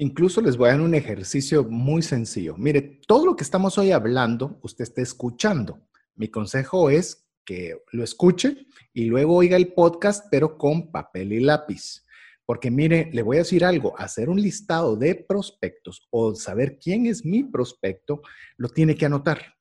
[0.00, 2.56] Incluso les voy a dar un ejercicio muy sencillo.
[2.56, 5.86] Mire, todo lo que estamos hoy hablando, usted está escuchando.
[6.14, 11.40] Mi consejo es que lo escuche y luego oiga el podcast, pero con papel y
[11.40, 12.06] lápiz.
[12.46, 17.04] Porque mire, le voy a decir algo, hacer un listado de prospectos o saber quién
[17.04, 18.22] es mi prospecto,
[18.56, 19.59] lo tiene que anotar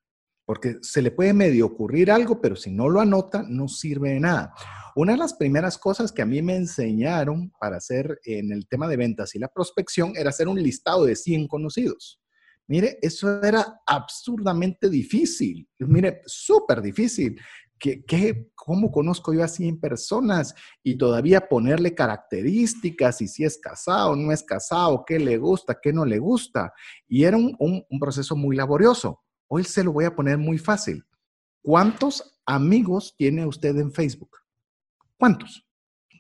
[0.49, 4.19] porque se le puede medio ocurrir algo, pero si no lo anota, no sirve de
[4.19, 4.51] nada.
[4.95, 8.87] Una de las primeras cosas que a mí me enseñaron para hacer en el tema
[8.87, 12.19] de ventas y la prospección era hacer un listado de 100 conocidos.
[12.65, 15.69] Mire, eso era absurdamente difícil.
[15.77, 17.39] Mire, súper difícil.
[17.77, 20.55] ¿Qué, cómo conozco yo a 100 personas?
[20.81, 25.93] Y todavía ponerle características y si es casado, no es casado, qué le gusta, qué
[25.93, 26.73] no le gusta.
[27.07, 29.21] Y era un, un proceso muy laborioso.
[29.51, 31.03] Hoy se lo voy a poner muy fácil.
[31.63, 34.37] ¿Cuántos amigos tiene usted en Facebook?
[35.17, 35.65] ¿Cuántos?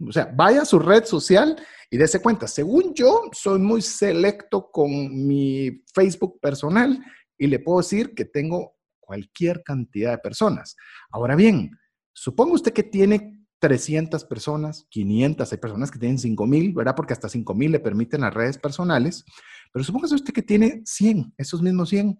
[0.07, 1.55] O sea, vaya a su red social
[1.91, 2.47] y dése cuenta.
[2.47, 6.99] Según yo, soy muy selecto con mi Facebook personal
[7.37, 10.75] y le puedo decir que tengo cualquier cantidad de personas.
[11.11, 11.71] Ahora bien,
[12.13, 16.95] suponga usted que tiene 300 personas, 500, hay personas que tienen 5000, ¿verdad?
[16.95, 19.23] Porque hasta 5000 le permiten las redes personales,
[19.71, 22.19] pero supóngase usted que tiene 100, esos mismos 100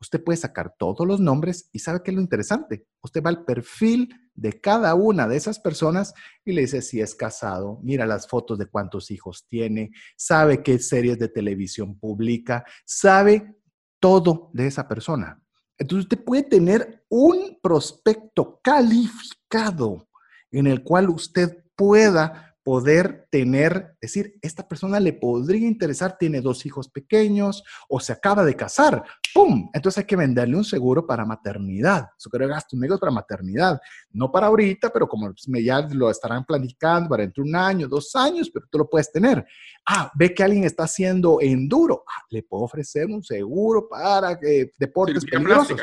[0.00, 2.86] usted puede sacar todos los nombres y sabe qué es lo interesante.
[3.02, 7.14] Usted va al perfil de cada una de esas personas y le dice si es
[7.14, 13.56] casado, mira las fotos de cuántos hijos tiene, sabe qué series de televisión publica, sabe
[14.00, 15.42] todo de esa persona.
[15.76, 20.08] Entonces usted puede tener un prospecto calificado
[20.50, 26.66] en el cual usted pueda poder tener, decir, esta persona le podría interesar, tiene dos
[26.66, 29.04] hijos pequeños o se acaba de casar,
[29.38, 29.70] ¡pum!
[29.72, 34.32] Entonces hay que venderle un seguro para maternidad, seguro de gastos médicos para maternidad, no
[34.32, 35.32] para ahorita, pero como
[35.64, 39.46] ya lo estarán planificando para entre un año, dos años, pero tú lo puedes tener.
[39.86, 44.72] Ah, ve que alguien está haciendo enduro, ah, le puedo ofrecer un seguro para eh,
[44.76, 45.80] deportes peligrosos.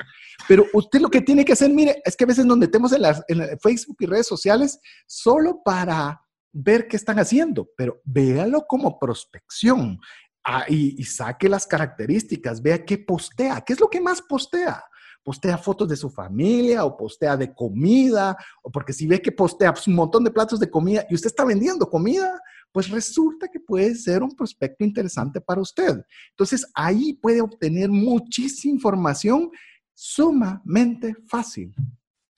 [0.50, 3.04] Pero usted lo que tiene que hacer, mire, es que a veces nos metemos en,
[3.04, 8.98] las, en Facebook y redes sociales solo para ver qué están haciendo, pero véalo como
[8.98, 10.00] prospección
[10.46, 14.84] ah, y, saque las características, vea qué postea, qué es lo que más postea.
[15.24, 19.74] Postea fotos de su familia o postea de comida, o porque si ve que postea
[19.74, 22.40] pues, un montón de platos de comida y usted está vendiendo comida,
[22.72, 26.04] pues resulta que puede ser un prospecto interesante para usted.
[26.30, 29.50] Entonces ahí puede obtener muchísima información
[29.96, 31.74] sumamente fácil.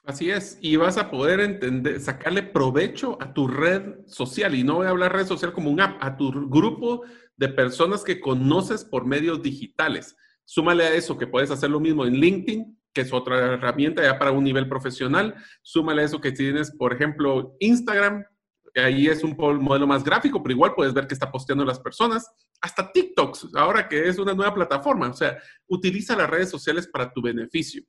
[0.06, 4.76] Así es, y vas a poder entender, sacarle provecho a tu red social, y no
[4.76, 7.02] voy a hablar red social como un app, a tu grupo
[7.38, 10.16] de personas que conoces por medios digitales.
[10.44, 14.18] Súmale a eso que puedes hacer lo mismo en LinkedIn, que es otra herramienta ya
[14.18, 15.36] para un nivel profesional.
[15.62, 18.24] Súmale a eso que tienes, por ejemplo, Instagram,
[18.76, 22.30] ahí es un modelo más gráfico, pero igual puedes ver que está posteando las personas.
[22.62, 25.10] Hasta TikToks, ahora que es una nueva plataforma.
[25.10, 27.84] O sea, utiliza las redes sociales para tu beneficio.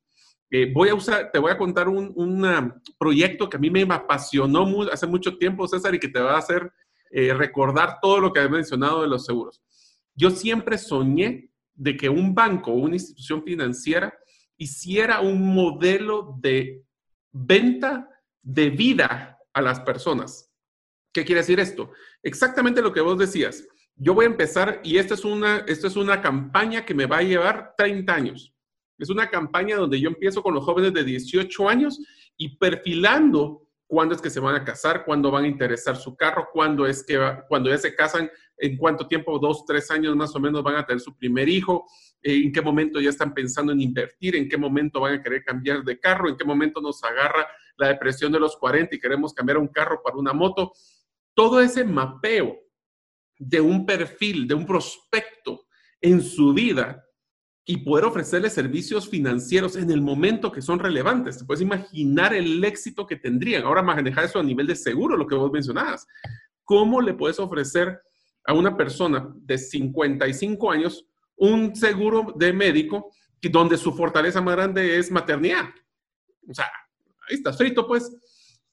[0.50, 4.82] Eh, voy a usar, te voy a contar un, proyecto que a mí me apasionó
[4.90, 6.70] hace mucho tiempo, César, y que te va a hacer
[7.10, 9.62] eh, recordar todo lo que he mencionado de los seguros.
[10.14, 14.12] Yo siempre soñé de que un banco o una institución financiera
[14.56, 16.84] hiciera un modelo de
[17.32, 18.08] venta
[18.42, 20.52] de vida a las personas.
[21.12, 21.92] ¿Qué quiere decir esto?
[22.22, 23.66] Exactamente lo que vos decías.
[23.94, 27.18] Yo voy a empezar y esta es una, esta es una campaña que me va
[27.18, 28.54] a llevar 30 años.
[28.98, 32.00] Es una campaña donde yo empiezo con los jóvenes de 18 años
[32.36, 36.48] y perfilando cuándo es que se van a casar, cuándo van a interesar su carro,
[36.52, 40.40] cuándo es que cuando ya se casan, en cuánto tiempo, dos, tres años más o
[40.40, 41.86] menos van a tener su primer hijo,
[42.22, 45.42] eh, en qué momento ya están pensando en invertir, en qué momento van a querer
[45.42, 47.48] cambiar de carro, en qué momento nos agarra
[47.78, 50.72] la depresión de los 40 y queremos cambiar un carro para una moto.
[51.32, 52.58] Todo ese mapeo
[53.38, 55.66] de un perfil, de un prospecto
[56.00, 57.07] en su vida,
[57.70, 61.36] y poder ofrecerle servicios financieros en el momento que son relevantes.
[61.36, 63.62] Te puedes imaginar el éxito que tendrían.
[63.64, 66.06] Ahora manejar eso a nivel de seguro, lo que vos mencionabas.
[66.64, 68.00] ¿Cómo le puedes ofrecer
[68.46, 71.04] a una persona de 55 años
[71.36, 75.66] un seguro de médico donde su fortaleza más grande es maternidad?
[76.48, 76.70] O sea,
[77.28, 78.10] ahí está frito, pues.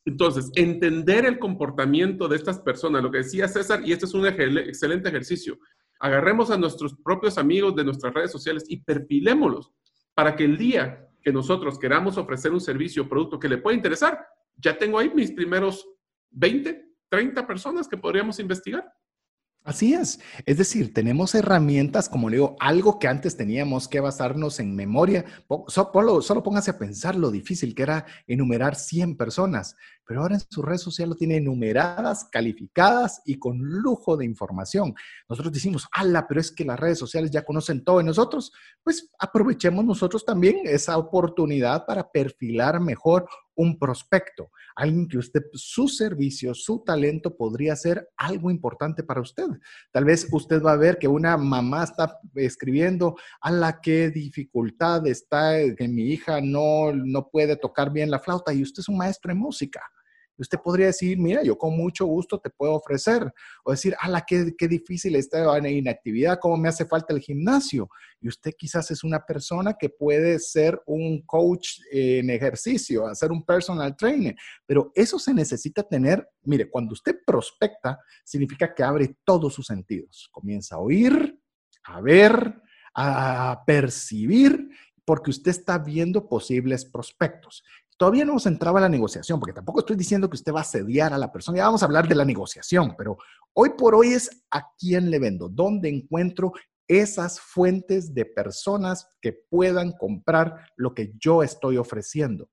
[0.05, 4.25] Entonces, entender el comportamiento de estas personas, lo que decía César, y este es un
[4.25, 5.59] excelente ejercicio,
[5.99, 9.71] agarremos a nuestros propios amigos de nuestras redes sociales y perfilémoslos
[10.13, 13.75] para que el día que nosotros queramos ofrecer un servicio o producto que le pueda
[13.75, 14.25] interesar,
[14.57, 15.87] ya tengo ahí mis primeros
[16.31, 18.85] 20, 30 personas que podríamos investigar.
[19.65, 20.19] Así es.
[20.45, 25.25] Es decir, tenemos herramientas, como le digo, algo que antes teníamos que basarnos en memoria.
[25.67, 29.75] Solo, póngase a pensar lo difícil que era enumerar 100 personas,
[30.05, 34.93] pero ahora en su red social lo tiene enumeradas, calificadas y con lujo de información.
[35.27, 38.51] Nosotros decimos, ala, pero es que las redes sociales ya conocen todo de nosotros.
[38.83, 45.87] Pues aprovechemos nosotros también esa oportunidad para perfilar mejor un prospecto, alguien que usted, su
[45.87, 49.47] servicio, su talento podría ser algo importante para usted.
[49.91, 55.07] Tal vez usted va a ver que una mamá está escribiendo a la que dificultad
[55.07, 58.97] está que mi hija no, no puede tocar bien la flauta y usted es un
[58.97, 59.81] maestro de música.
[60.37, 63.31] Usted podría decir, mira, yo con mucho gusto te puedo ofrecer.
[63.63, 67.89] O decir, ala, qué, qué difícil esta inactividad, cómo me hace falta el gimnasio.
[68.19, 73.45] Y usted quizás es una persona que puede ser un coach en ejercicio, hacer un
[73.45, 74.35] personal trainer.
[74.65, 80.29] Pero eso se necesita tener, mire, cuando usted prospecta, significa que abre todos sus sentidos.
[80.31, 81.39] Comienza a oír,
[81.83, 82.61] a ver,
[82.93, 84.69] a percibir
[85.05, 87.63] porque usted está viendo posibles prospectos.
[87.97, 90.65] Todavía no hemos entrado a la negociación, porque tampoco estoy diciendo que usted va a
[90.65, 91.57] sediar a la persona.
[91.57, 93.17] Ya vamos a hablar de la negociación, pero
[93.53, 96.51] hoy por hoy es a quién le vendo, dónde encuentro
[96.87, 102.49] esas fuentes de personas que puedan comprar lo que yo estoy ofreciendo.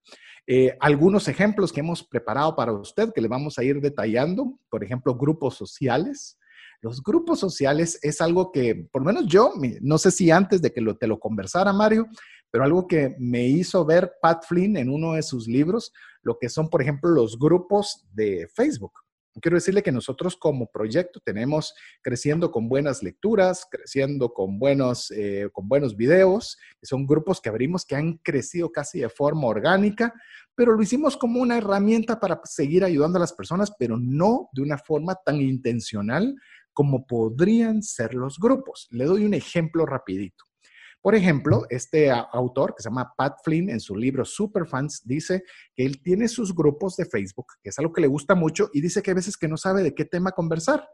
[0.47, 4.83] Eh, algunos ejemplos que hemos preparado para usted que le vamos a ir detallando, por
[4.83, 6.39] ejemplo, grupos sociales.
[6.81, 10.73] Los grupos sociales es algo que, por lo menos yo, no sé si antes de
[10.73, 12.09] que lo, te lo conversara, Mario,
[12.53, 15.93] pero algo que me hizo ver Pat Flynn en uno de sus libros,
[16.23, 18.93] lo que son, por ejemplo, los grupos de Facebook.
[19.41, 25.49] Quiero decirle que nosotros como proyecto tenemos creciendo con buenas lecturas, creciendo con buenos, eh,
[25.51, 30.13] con buenos videos, que son grupos que abrimos que han crecido casi de forma orgánica,
[30.55, 34.61] pero lo hicimos como una herramienta para seguir ayudando a las personas, pero no de
[34.61, 36.37] una forma tan intencional
[36.75, 38.87] como podrían ser los grupos.
[38.91, 40.45] Le doy un ejemplo rapidito.
[41.03, 45.43] Por ejemplo, este autor que se llama Pat Flynn en su libro Superfans dice
[45.75, 48.81] que él tiene sus grupos de Facebook, que es algo que le gusta mucho, y
[48.81, 50.89] dice que a veces que no sabe de qué tema conversar.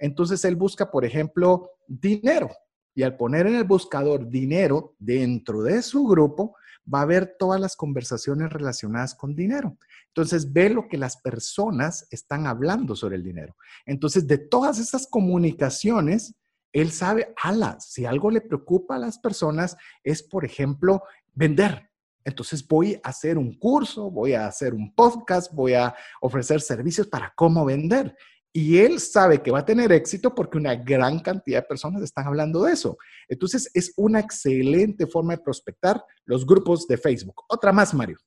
[0.00, 2.50] Entonces él busca, por ejemplo, dinero.
[2.92, 6.56] Y al poner en el buscador dinero dentro de su grupo,
[6.92, 9.78] va a ver todas las conversaciones relacionadas con dinero.
[10.08, 13.56] Entonces ve lo que las personas están hablando sobre el dinero.
[13.86, 16.34] Entonces, de todas esas comunicaciones,
[16.72, 21.02] él sabe, ala, si algo le preocupa a las personas es, por ejemplo,
[21.34, 21.90] vender.
[22.24, 27.06] Entonces voy a hacer un curso, voy a hacer un podcast, voy a ofrecer servicios
[27.08, 28.16] para cómo vender.
[28.54, 32.26] Y él sabe que va a tener éxito porque una gran cantidad de personas están
[32.26, 32.98] hablando de eso.
[33.28, 37.42] Entonces es una excelente forma de prospectar los grupos de Facebook.
[37.48, 38.18] Otra más, Mario.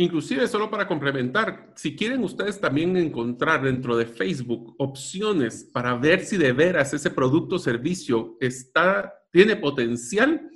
[0.00, 6.24] Inclusive, solo para complementar, si quieren ustedes también encontrar dentro de Facebook opciones para ver
[6.24, 10.48] si de veras ese producto o servicio está, tiene potencial,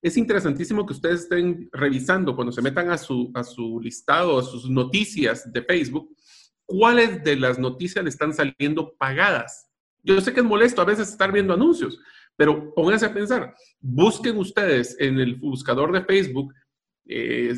[0.00, 4.42] es interesantísimo que ustedes estén revisando cuando se metan a su, a su listado, a
[4.42, 6.16] sus noticias de Facebook,
[6.64, 9.70] cuáles de las noticias le están saliendo pagadas.
[10.04, 12.00] Yo sé que es molesto a veces estar viendo anuncios,
[12.34, 16.54] pero pónganse a pensar, busquen ustedes en el buscador de Facebook.
[17.04, 17.52] Eh,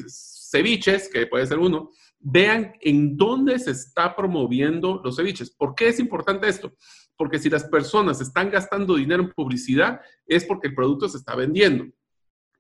[0.51, 5.51] ceviches, que puede ser uno, vean en dónde se está promoviendo los ceviches.
[5.51, 6.75] ¿Por qué es importante esto?
[7.17, 11.35] Porque si las personas están gastando dinero en publicidad, es porque el producto se está
[11.35, 11.87] vendiendo.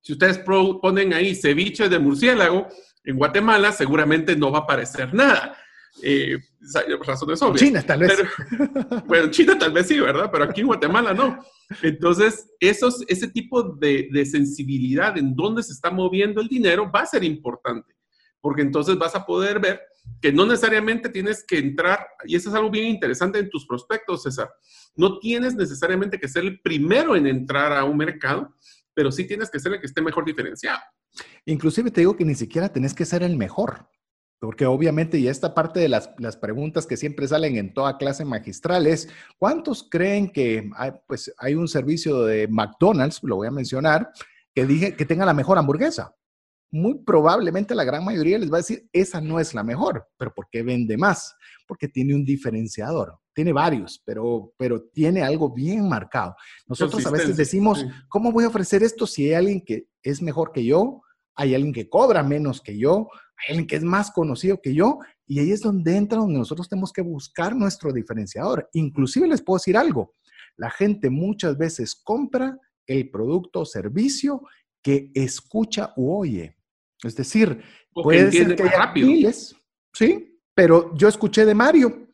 [0.00, 2.68] Si ustedes ponen ahí ceviche de murciélago,
[3.04, 5.56] en Guatemala seguramente no va a aparecer nada.
[6.02, 6.38] Eh,
[7.04, 7.60] razones obvias.
[7.60, 8.18] China tal vez.
[9.06, 10.28] bueno, en China tal vez sí, ¿verdad?
[10.30, 11.44] Pero aquí en Guatemala no.
[11.82, 17.00] Entonces, esos, ese tipo de, de sensibilidad en dónde se está moviendo el dinero va
[17.00, 17.94] a ser importante,
[18.40, 19.80] porque entonces vas a poder ver
[20.20, 24.22] que no necesariamente tienes que entrar, y eso es algo bien interesante en tus prospectos,
[24.22, 24.50] César,
[24.96, 28.54] no tienes necesariamente que ser el primero en entrar a un mercado,
[28.94, 30.80] pero sí tienes que ser el que esté mejor diferenciado.
[31.44, 33.88] Inclusive te digo que ni siquiera tenés que ser el mejor.
[34.40, 36.08] Porque obviamente, y esta parte de las,
[36.40, 41.54] preguntas que siempre salen en toda clase magistral es, ¿cuántos creen que hay, pues, hay
[41.56, 44.12] un servicio de McDonald's, lo voy a mencionar,
[44.54, 46.14] que, dije, que tenga la mejor hamburguesa?
[46.70, 50.32] Muy probablemente la gran mayoría les va a decir, esa no es la mejor, pero
[50.32, 51.34] ¿por qué vende más?
[51.66, 53.18] Porque tiene un diferenciador.
[53.34, 56.36] Tiene varios, pero, pero tiene algo bien marcado.
[56.66, 60.52] Nosotros a veces decimos, ¿cómo voy a ofrecer esto si hay alguien que es mejor
[60.52, 61.02] que yo?
[61.38, 63.08] Hay alguien que cobra menos que yo,
[63.48, 66.92] alguien que es más conocido que yo, y ahí es donde entra donde nosotros tenemos
[66.92, 68.68] que buscar nuestro diferenciador.
[68.72, 70.14] Inclusive les puedo decir algo,
[70.56, 74.42] la gente muchas veces compra el producto o servicio
[74.82, 76.56] que escucha u oye.
[77.04, 77.62] Es decir,
[77.92, 79.54] puede ser que haya miles,
[79.92, 80.40] ¿sí?
[80.54, 82.08] Pero yo escuché de Mario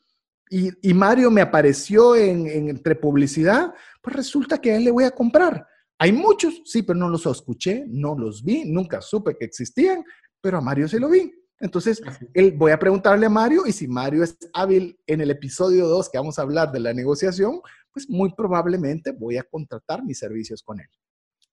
[0.51, 3.73] y, Mario me apareció en, entre publicidad,
[4.03, 5.67] pues resulta que a él le voy a comprar.
[5.99, 10.05] Hay muchos, sí, pero no los escuché, no los vi, nunca supe que existían,
[10.41, 11.33] pero a Mario se lo vi.
[11.61, 12.03] Entonces,
[12.35, 16.11] él, voy a preguntarle a Mario y si Mario es hábil en el episodio 2
[16.11, 17.61] que vamos a hablar de la negociación,
[17.93, 20.89] pues muy probablemente voy a contratar mis servicios con él.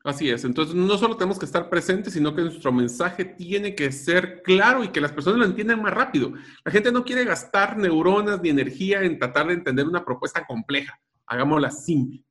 [0.04, 3.92] Así es, entonces no solo tenemos que estar presentes, sino que nuestro mensaje tiene que
[3.92, 6.34] ser claro y que las personas lo entiendan más rápido.
[6.66, 11.00] La gente no quiere gastar neuronas ni energía en tratar de entender una propuesta compleja,
[11.28, 12.26] hagámosla simple.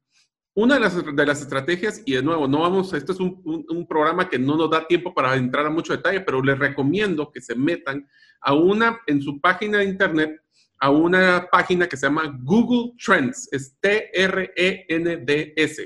[0.55, 0.81] Una de
[1.27, 4.85] las, estrategias, y de nuevo, no vamos, esto es un, programa que no nos da
[4.87, 8.09] tiempo para entrar a mucho detalle, pero les recomiendo que se metan
[8.41, 10.43] a una, en su página de internet,
[10.81, 14.31] a una página que se llama Google Trends, es T-R-E-N-D-S,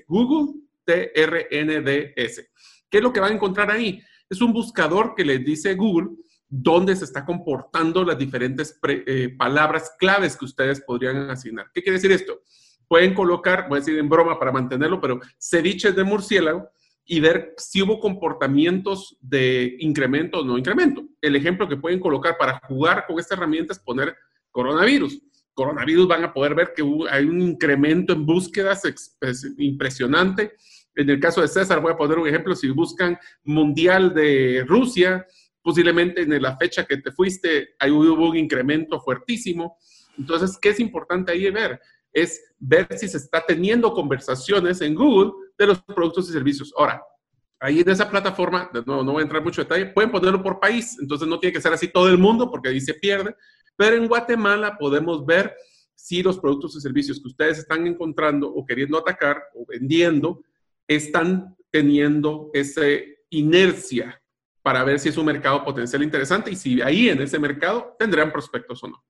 [0.09, 2.49] Google T-R-N-D-S.
[2.89, 4.01] ¿Qué es lo que van a encontrar ahí?
[4.31, 6.17] Es un buscador que les dice Google
[6.49, 11.71] dónde se está comportando las diferentes eh, palabras claves que ustedes podrían asignar.
[11.75, 12.41] ¿Qué quiere decir esto?
[12.89, 16.69] Pueden colocar, voy a decir en broma para mantenerlo, pero ceviches de murciélago
[17.05, 21.05] y ver si hubo comportamientos de incremento o no incremento.
[21.21, 24.17] El ejemplo que pueden colocar para jugar con esta herramienta es poner
[24.51, 25.21] coronavirus.
[25.53, 28.83] Coronavirus van a poder ver que hay un incremento en búsquedas
[29.59, 30.55] impresionante
[30.97, 35.27] en el caso de César, voy a poner un ejemplo, si buscan Mundial de Rusia,
[35.63, 39.77] posiblemente en la fecha que te fuiste, ahí hubo un incremento fuertísimo.
[40.17, 41.81] Entonces, ¿qué es importante ahí ver?
[42.13, 46.73] Es ver si se está teniendo conversaciones en Google de los productos y servicios.
[46.77, 47.03] Ahora,
[47.61, 50.97] ahí en esa plataforma, no, no voy a entrar mucho detalle, pueden ponerlo por país,
[51.01, 53.35] entonces no tiene que ser así todo el mundo porque ahí se pierde,
[53.77, 55.55] pero en Guatemala podemos ver
[55.95, 60.43] si los productos y servicios que ustedes están encontrando o queriendo atacar o vendiendo
[60.89, 62.83] están teniendo esa
[63.31, 64.21] inercia
[64.63, 68.33] para ver si es un mercado potencial interesante y si ahí en ese mercado tendrán
[68.33, 69.05] prospectos o no.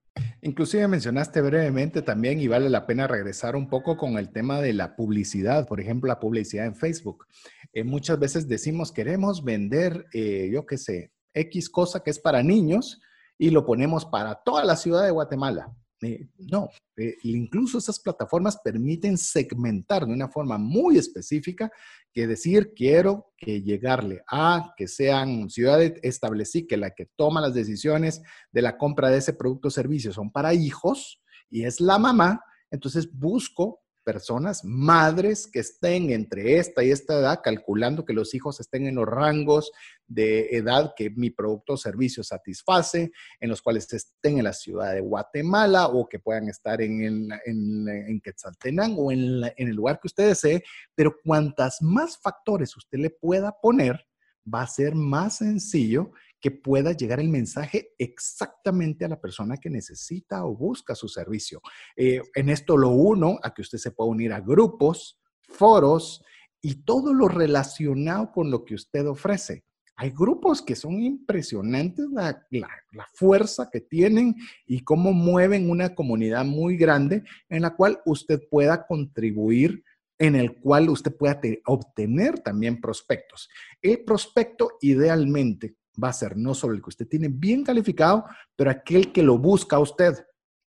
[0.44, 4.74] Inclusive mencionaste brevemente también y vale la pena regresar un poco con el tema de
[4.74, 7.24] la publicidad, por ejemplo, la publicidad en Facebook.
[7.72, 12.42] Eh, muchas veces decimos queremos vender, eh, yo qué sé, X cosa que es para
[12.42, 13.00] niños
[13.38, 15.74] y lo ponemos para toda la ciudad de Guatemala.
[16.04, 21.70] Eh, no, eh, incluso esas plataformas permiten segmentar de una forma muy específica
[22.12, 27.54] que decir, quiero que llegarle a que sean ciudades, establecí que la que toma las
[27.54, 28.20] decisiones
[28.52, 32.42] de la compra de ese producto o servicio son para hijos y es la mamá,
[32.70, 38.60] entonces busco personas, madres que estén entre esta y esta edad, calculando que los hijos
[38.60, 39.72] estén en los rangos
[40.06, 44.92] de edad que mi producto o servicio satisface, en los cuales estén en la ciudad
[44.92, 50.08] de Guatemala o que puedan estar en, en, Quetzaltenango o en, en el lugar que
[50.08, 50.62] usted desee,
[50.94, 54.06] pero cuantas más factores usted le pueda poner,
[54.52, 56.12] va a ser más sencillo
[56.44, 61.62] que pueda llegar el mensaje exactamente a la persona que necesita o busca su servicio.
[61.96, 66.22] Eh, en esto lo uno a que usted se pueda unir a grupos, foros
[66.60, 69.64] y todo lo relacionado con lo que usted ofrece.
[69.96, 74.34] Hay grupos que son impresionantes la, la, fuerza que tienen
[74.66, 79.82] y cómo mueven una comunidad muy grande en la cual usted pueda contribuir
[80.18, 83.48] en el cual usted pueda obtener también prospectos.
[83.80, 88.24] El prospecto idealmente va a ser no solo el que usted tiene bien calificado,
[88.56, 90.14] pero aquel que lo busca a usted,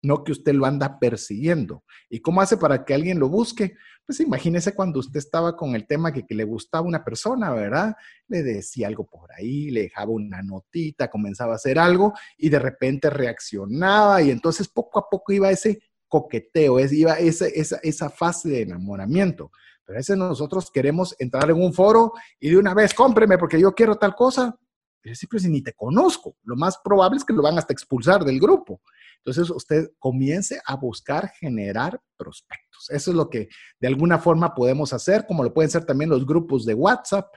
[0.01, 1.83] no que usted lo anda persiguiendo.
[2.09, 3.75] ¿Y cómo hace para que alguien lo busque?
[4.05, 7.95] Pues imagínese cuando usted estaba con el tema que, que le gustaba una persona, ¿verdad?
[8.27, 12.59] Le decía algo por ahí, le dejaba una notita, comenzaba a hacer algo y de
[12.59, 18.49] repente reaccionaba y entonces poco a poco iba ese coqueteo, iba esa, esa, esa fase
[18.49, 19.51] de enamoramiento.
[19.83, 23.59] Pero a veces nosotros queremos entrar en un foro y de una vez, cómpreme porque
[23.59, 24.57] yo quiero tal cosa
[25.01, 28.39] pero si ni te conozco, lo más probable es que lo van hasta expulsar del
[28.39, 28.81] grupo.
[29.17, 32.89] Entonces usted comience a buscar generar prospectos.
[32.89, 36.25] Eso es lo que de alguna forma podemos hacer, como lo pueden ser también los
[36.25, 37.27] grupos de WhatsApp.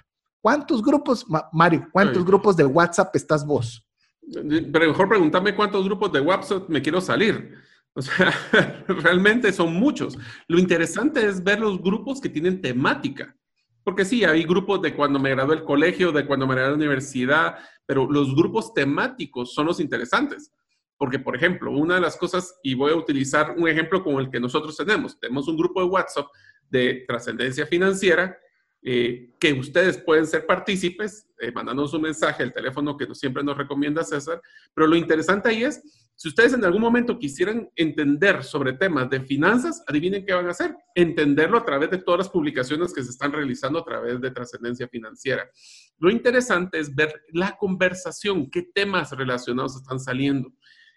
[0.40, 3.86] ¿Cuántos grupos, Mario, cuántos grupos de WhatsApp estás vos?
[4.32, 7.54] Pero mejor pregúntame cuántos grupos de WhatsApp me quiero salir.
[7.92, 8.32] O sea,
[8.86, 10.16] realmente son muchos.
[10.46, 13.36] Lo interesante es ver los grupos que tienen temática.
[13.84, 16.76] Porque sí, hay grupos de cuando me gradué del colegio, de cuando me gradué la
[16.76, 20.52] universidad, pero los grupos temáticos son los interesantes.
[20.96, 24.30] Porque, por ejemplo, una de las cosas, y voy a utilizar un ejemplo como el
[24.30, 26.26] que nosotros tenemos, tenemos un grupo de WhatsApp
[26.68, 28.36] de trascendencia financiera
[28.82, 33.58] eh, que ustedes pueden ser partícipes, eh, mandándonos un mensaje al teléfono que siempre nos
[33.58, 34.40] recomienda César,
[34.72, 39.22] pero lo interesante ahí es si ustedes en algún momento quisieran entender sobre temas de
[39.22, 40.76] finanzas, adivinen qué van a hacer.
[40.94, 44.86] Entenderlo a través de todas las publicaciones que se están realizando a través de trascendencia
[44.86, 45.48] financiera.
[45.96, 50.52] Lo interesante es ver la conversación, qué temas relacionados están saliendo.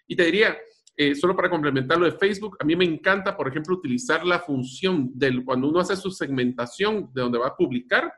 [0.06, 0.58] Y te diría,
[0.94, 4.40] eh, solo para complementar lo de Facebook, a mí me encanta, por ejemplo, utilizar la
[4.40, 8.12] función del cuando uno hace su segmentación de donde va a publicar,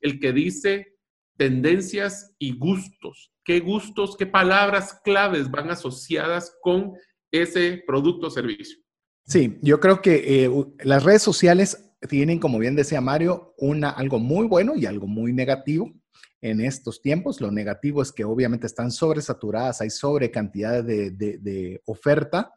[0.00, 0.93] el que dice
[1.36, 6.94] tendencias y gustos qué gustos, qué palabras claves van asociadas con
[7.30, 8.78] ese producto o servicio.
[9.26, 10.50] Sí, yo creo que eh,
[10.82, 15.32] las redes sociales tienen, como bien decía Mario, una, algo muy bueno y algo muy
[15.32, 15.92] negativo
[16.40, 17.40] en estos tiempos.
[17.40, 22.52] Lo negativo es que obviamente están sobresaturadas, hay sobre cantidad de, de oferta,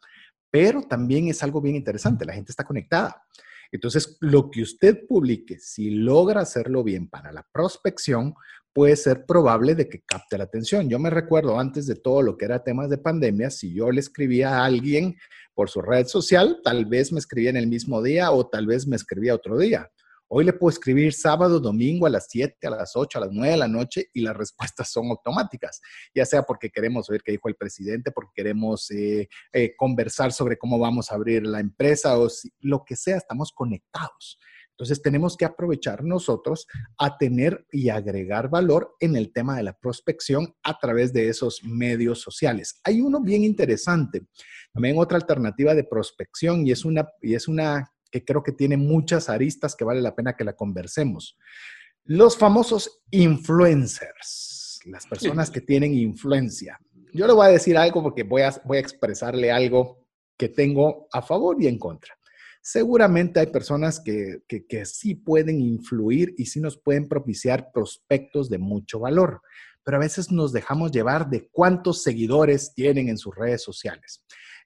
[0.50, 3.24] pero también es algo bien interesante, la gente está conectada.
[3.72, 8.34] Entonces, lo que usted publique, si logra hacerlo bien para la prospección,
[8.78, 10.88] puede ser probable de que capte la atención.
[10.88, 14.00] Yo me recuerdo antes de todo lo que era temas de pandemia, si yo le
[14.00, 15.18] escribía a alguien
[15.56, 18.86] por su red social, tal vez me escribía en el mismo día o tal vez
[18.86, 19.90] me escribía otro día.
[20.28, 23.52] Hoy le puedo escribir sábado, domingo a las 7, a las 8, a las 9
[23.52, 25.82] de la noche y las respuestas son automáticas,
[26.14, 30.56] ya sea porque queremos oír qué dijo el presidente, porque queremos eh, eh, conversar sobre
[30.56, 32.28] cómo vamos a abrir la empresa o
[32.60, 34.38] lo que sea, estamos conectados.
[34.78, 36.68] Entonces tenemos que aprovechar nosotros
[37.00, 41.64] a tener y agregar valor en el tema de la prospección a través de esos
[41.64, 42.80] medios sociales.
[42.84, 44.28] Hay uno bien interesante,
[44.72, 48.78] también otra alternativa de prospección y es una, y es una que creo que tiene
[48.78, 51.40] muchas aristas que vale la pena que la conversemos.
[52.04, 56.80] Los famosos influencers, las personas que tienen influencia.
[57.14, 60.06] Yo le voy a decir algo porque voy a, voy a expresarle algo
[60.38, 62.17] que tengo a favor y en contra.
[62.70, 68.58] Seguramente hay personas que, que, sí pueden influir y sí nos pueden propiciar prospectos de
[68.58, 69.42] mucho valor,
[69.86, 74.22] pero a veces nos dejamos llevar de cuántos seguidores tienen en sus redes sociales.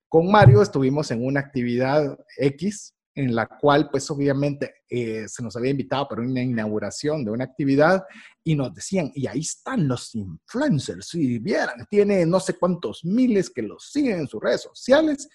[0.10, 5.56] Con Mario estuvimos en una actividad X en la cual pues obviamente eh, se nos
[5.56, 8.04] había invitado para una inauguración de una actividad
[8.44, 13.52] y nos decían, y ahí están los influencers, si vieran, tiene no sé cuántos miles
[13.52, 15.30] que los siguen en sus redes sociales.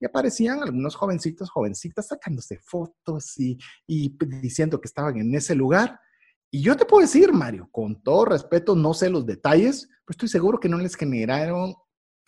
[0.00, 5.98] Y aparecían algunos jovencitos, jovencitas sacándose fotos y, y diciendo que estaban en ese lugar.
[6.50, 10.28] Y yo te puedo decir, Mario, con todo respeto, no sé los detalles, pero estoy
[10.28, 11.74] seguro que no les generaron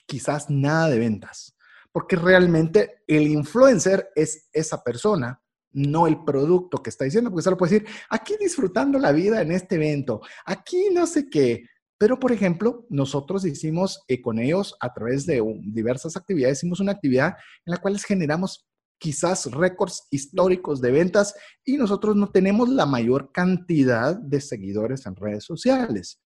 [0.06, 1.56] quizás nada de ventas
[1.92, 5.42] porque realmente el influencer es esa persona,
[5.72, 9.52] no el producto que está diciendo, porque solo puede decir, aquí disfrutando la vida en
[9.52, 11.64] este evento, aquí no sé qué.
[12.01, 16.92] Pero, por ejemplo, nosotros hicimos eh, con ellos, a través de diversas actividades, hicimos una
[16.92, 17.36] actividad
[17.66, 23.32] en la cual generamos quizás récords históricos de ventas y nosotros no tenemos la mayor
[23.32, 26.22] cantidad de seguidores en redes sociales.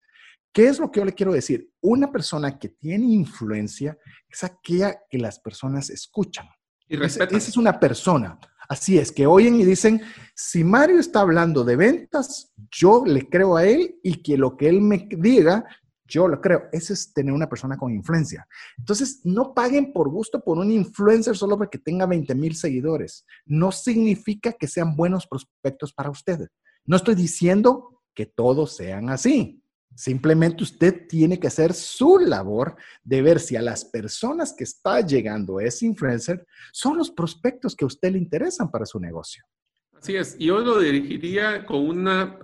[0.52, 1.70] ¿Qué es lo que yo le quiero decir?
[1.80, 3.96] Una persona que tiene influencia
[4.28, 6.48] es aquella que las personas escuchan.
[6.88, 8.40] Y esa, es una persona.
[8.70, 10.00] Así es, que oyen y dicen,
[10.32, 14.68] si Mario está hablando de ventas, yo le creo a él y que lo que
[14.68, 15.64] él me diga,
[16.06, 16.68] yo lo creo.
[16.70, 18.46] Ese es tener una persona con influencia.
[18.78, 23.26] Entonces, no paguen por gusto por un influencer solo porque tenga 20 mil seguidores.
[23.44, 26.48] No significa que sean buenos prospectos para ustedes.
[26.84, 29.59] No estoy diciendo que todos sean así.
[29.94, 35.00] Simplemente usted tiene que hacer su labor de ver si a las personas que está
[35.00, 39.44] llegando ese influencer son los prospectos que a usted le interesan para su negocio.
[39.92, 40.36] Así es.
[40.38, 42.38] Y yo lo dirigiría con una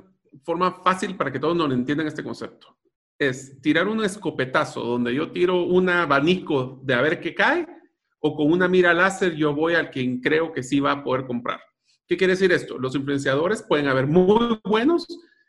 [0.44, 2.76] forma fácil para que todos nos entiendan este concepto.
[3.18, 7.66] Es tirar un escopetazo donde yo tiro un abanico de a ver qué cae
[8.20, 11.26] o con una mira láser yo voy al quien creo que sí va a poder
[11.26, 11.61] comprar.
[12.07, 12.78] ¿Qué quiere decir esto?
[12.78, 15.07] Los influenciadores pueden haber muy buenos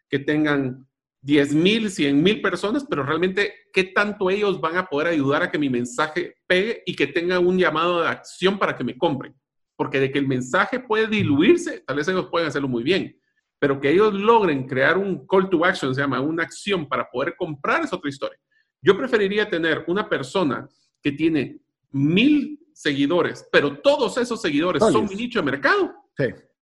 [0.10, 0.88] que tengan
[1.28, 5.52] 10 mil, 100 mil personas, pero realmente qué tanto ellos van a poder ayudar a
[5.52, 9.36] que mi mensaje pegue y que tenga un llamado de acción para que me compren.
[9.76, 13.20] Porque de que el mensaje puede diluirse, tal vez ellos pueden hacerlo muy bien,
[13.60, 17.36] pero que ellos logren crear un call to action, se llama una acción para poder
[17.36, 18.40] comprar es otra historia.
[18.82, 20.66] Yo preferiría tener una persona
[21.04, 21.60] que tiene
[21.92, 25.94] mil seguidores, pero todos esos seguidores son mi nicho de mercado,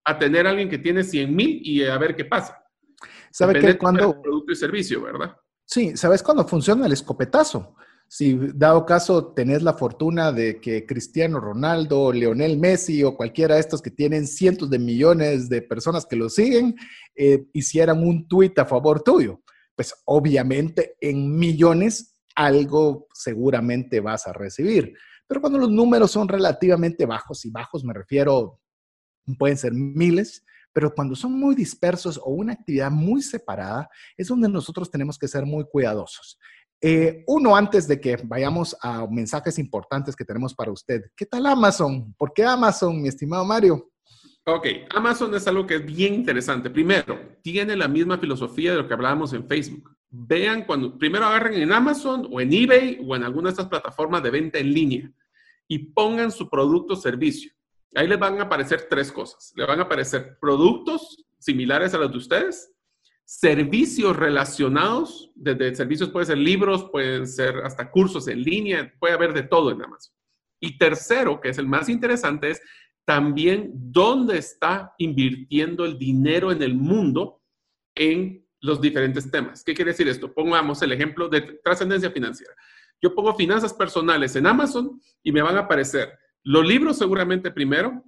[0.04, 2.65] a tener alguien que tiene 100 mil y a ver qué pasa.
[3.36, 4.22] ¿Sabe que cuando...
[4.22, 5.36] Producto y servicio, ¿verdad?
[5.66, 7.76] Sí, ¿sabes cuándo funciona el escopetazo?
[8.08, 13.60] Si dado caso tenés la fortuna de que Cristiano Ronaldo, Leonel Messi o cualquiera de
[13.60, 16.76] estos que tienen cientos de millones de personas que lo siguen,
[17.14, 19.42] eh, hicieran un tuit a favor tuyo,
[19.74, 24.94] pues obviamente en millones algo seguramente vas a recibir.
[25.28, 28.62] Pero cuando los números son relativamente bajos, y bajos me refiero,
[29.38, 30.42] pueden ser miles,
[30.76, 35.26] pero cuando son muy dispersos o una actividad muy separada, es donde nosotros tenemos que
[35.26, 36.38] ser muy cuidadosos.
[36.82, 41.46] Eh, uno, antes de que vayamos a mensajes importantes que tenemos para usted, ¿qué tal
[41.46, 42.12] Amazon?
[42.18, 43.90] ¿Por qué Amazon, mi estimado Mario?
[44.44, 46.68] Ok, Amazon es algo que es bien interesante.
[46.68, 49.96] Primero, tiene la misma filosofía de lo que hablábamos en Facebook.
[50.10, 54.22] Vean cuando, primero agarren en Amazon o en eBay o en alguna de estas plataformas
[54.22, 55.10] de venta en línea
[55.66, 57.50] y pongan su producto o servicio.
[57.96, 59.52] Ahí les van a aparecer tres cosas.
[59.56, 62.72] Le van a aparecer productos similares a los de ustedes,
[63.24, 69.32] servicios relacionados, desde servicios pueden ser libros, pueden ser hasta cursos en línea, puede haber
[69.32, 70.14] de todo en Amazon.
[70.60, 72.60] Y tercero, que es el más interesante, es
[73.06, 77.40] también dónde está invirtiendo el dinero en el mundo
[77.94, 79.64] en los diferentes temas.
[79.64, 80.34] ¿Qué quiere decir esto?
[80.34, 82.52] Pongamos el ejemplo de trascendencia financiera.
[83.00, 86.10] Yo pongo finanzas personales en Amazon y me van a aparecer
[86.46, 88.04] los libros seguramente primero,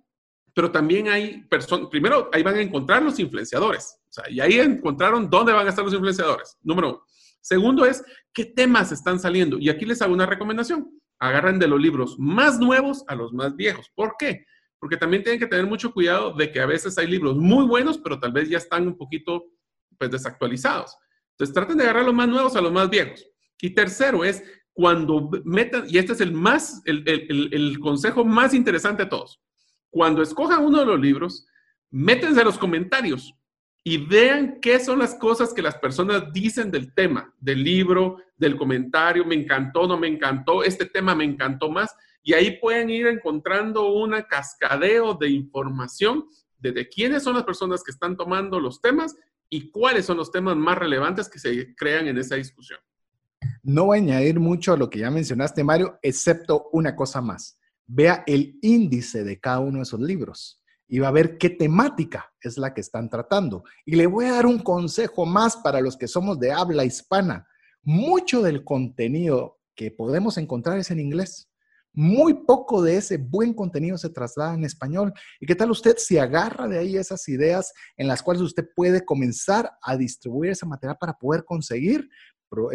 [0.55, 3.99] pero también hay personas, primero ahí van a encontrar los influenciadores.
[4.09, 6.57] O sea, y ahí encontraron dónde van a estar los influenciadores.
[6.62, 7.03] Número uno.
[7.41, 9.59] Segundo es qué temas están saliendo.
[9.59, 10.89] Y aquí les hago una recomendación.
[11.18, 13.91] Agarren de los libros más nuevos a los más viejos.
[13.93, 14.47] ¿Por qué?
[14.78, 17.99] Porque también tienen que tener mucho cuidado de que a veces hay libros muy buenos,
[17.99, 19.47] pero tal vez ya están un poquito
[19.99, 20.97] pues, desactualizados.
[21.32, 23.28] Entonces traten de agarrar los más nuevos a los más viejos.
[23.61, 24.45] Y tercero es
[24.79, 29.41] cuando metan, y este es el más, el, el consejo más interesante de todos.
[29.91, 31.49] Cuando escojan uno de los libros,
[31.91, 33.35] métense a los comentarios
[33.83, 38.57] y vean qué son las cosas que las personas dicen del tema, del libro, del
[38.57, 41.93] comentario, me encantó, no me encantó, este tema me encantó más.
[42.22, 46.24] Y ahí pueden ir encontrando un cascadeo de información
[46.57, 49.16] de, quiénes son las personas que están tomando los temas
[49.51, 52.79] y cuáles son los temas más relevantes que se crean en esa discusión.
[53.69, 57.59] No voy a añadir mucho a lo que ya mencionaste, Mario, excepto una cosa más.
[57.87, 62.33] Vea el índice de cada uno de esos libros y va a ver qué temática
[62.41, 63.64] es la que están tratando.
[63.85, 67.47] Y le voy a dar un consejo más para los que somos de habla hispana.
[67.83, 71.51] Mucho del contenido que podemos encontrar es en inglés.
[71.93, 75.12] Muy poco de ese buen contenido se traslada en español.
[75.41, 79.05] ¿Y qué tal usted si agarra de ahí esas ideas en las cuales usted puede
[79.05, 82.09] comenzar a distribuir ese material para poder conseguir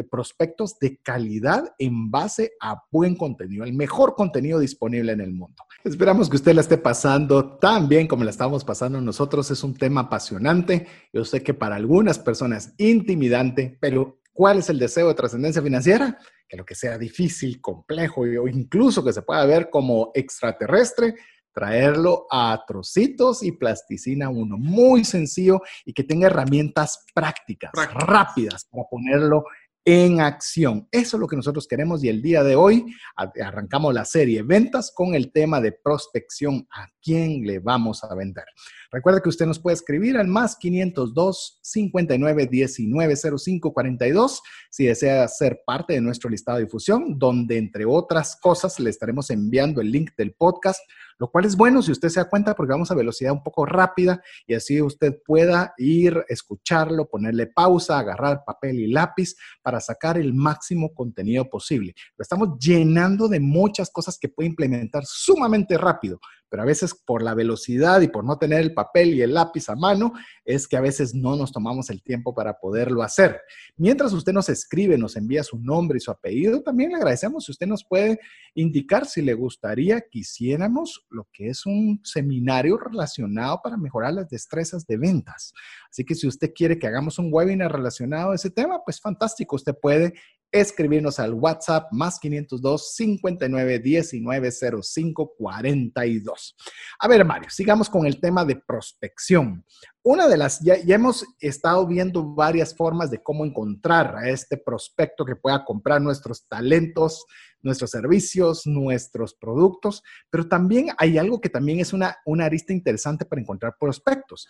[0.09, 5.63] prospectos de calidad en base a buen contenido, el mejor contenido disponible en el mundo.
[5.83, 9.51] Esperamos que usted la esté pasando tan bien como la estamos pasando nosotros.
[9.51, 10.87] Es un tema apasionante.
[11.11, 16.17] Yo sé que para algunas personas intimidante, pero ¿cuál es el deseo de trascendencia financiera?
[16.47, 21.15] Que lo que sea difícil, complejo o incluso que se pueda ver como extraterrestre,
[21.53, 28.83] traerlo a trocitos y plasticina uno, muy sencillo y que tenga herramientas prácticas, rápidas para
[28.89, 29.45] ponerlo
[29.85, 30.87] en acción.
[30.91, 34.91] Eso es lo que nosotros queremos y el día de hoy arrancamos la serie Ventas
[34.95, 36.67] con el tema de prospección.
[36.71, 38.45] ¿A quién le vamos a vender?
[38.91, 45.27] Recuerda que usted nos puede escribir al más 502 59 19 05 42 si desea
[45.27, 49.91] ser parte de nuestro listado de difusión, donde entre otras cosas le estaremos enviando el
[49.91, 50.79] link del podcast
[51.19, 53.65] lo cual es bueno si usted se da cuenta porque vamos a velocidad un poco
[53.65, 60.17] rápida y así usted pueda ir, escucharlo, ponerle pausa, agarrar papel y lápiz para sacar
[60.17, 61.93] el máximo contenido posible.
[62.17, 66.19] Lo estamos llenando de muchas cosas que puede implementar sumamente rápido
[66.53, 69.69] pero a veces por la velocidad y por no tener el papel y el lápiz
[69.69, 70.13] a mano,
[70.45, 73.41] es que a veces no nos tomamos el tiempo para poderlo hacer.
[73.75, 77.53] Mientras usted nos escribe, nos envía su nombre y su apellido, también le agradecemos si
[77.53, 78.19] usted nos puede
[78.53, 84.29] indicar si le gustaría que hiciéramos lo que es un seminario relacionado para mejorar las
[84.29, 85.55] destrezas de ventas.
[85.89, 89.55] Así que si usted quiere que hagamos un webinar relacionado a ese tema, pues fantástico,
[89.55, 90.13] usted puede
[90.53, 94.51] escribirnos al WhatsApp más 502 59 19
[94.81, 96.55] 05 42.
[96.99, 99.65] A ver, Mario, sigamos con el tema de prospección.
[100.03, 104.57] Una de las, ya, ya, hemos estado viendo varias formas de cómo encontrar a este
[104.57, 107.25] prospecto que pueda comprar nuestros talentos,
[107.61, 113.25] nuestros servicios, nuestros productos, pero también hay algo que también es una, una arista interesante
[113.25, 114.47] para encontrar prospectos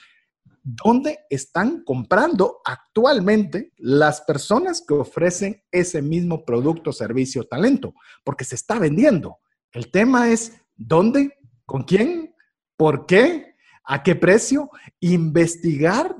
[0.63, 8.55] dónde están comprando actualmente las personas que ofrecen ese mismo producto, servicio, talento, porque se
[8.55, 9.39] está vendiendo.
[9.71, 12.33] El tema es dónde, con quién,
[12.77, 14.69] por qué, a qué precio,
[15.01, 16.15] investigar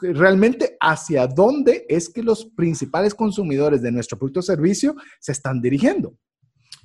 [0.00, 5.60] realmente hacia dónde es que los principales consumidores de nuestro producto o servicio se están
[5.60, 6.16] dirigiendo.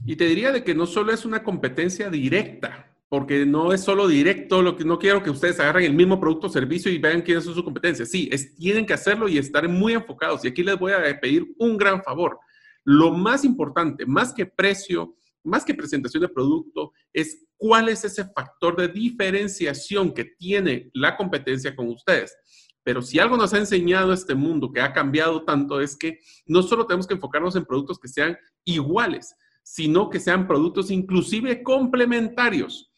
[0.05, 4.07] Y te diría de que no solo es una competencia directa, porque no es solo
[4.07, 7.23] directo, lo que no quiero que ustedes agarren el mismo producto o servicio y vean
[7.23, 8.09] quiénes son sus competencias.
[8.09, 10.45] Sí, es, tienen que hacerlo y estar muy enfocados.
[10.45, 12.39] Y aquí les voy a pedir un gran favor.
[12.83, 18.25] Lo más importante, más que precio, más que presentación de producto, es cuál es ese
[18.25, 22.37] factor de diferenciación que tiene la competencia con ustedes.
[22.83, 26.61] Pero si algo nos ha enseñado este mundo que ha cambiado tanto es que no
[26.61, 32.88] solo tenemos que enfocarnos en productos que sean iguales, sino que sean productos inclusive complementarios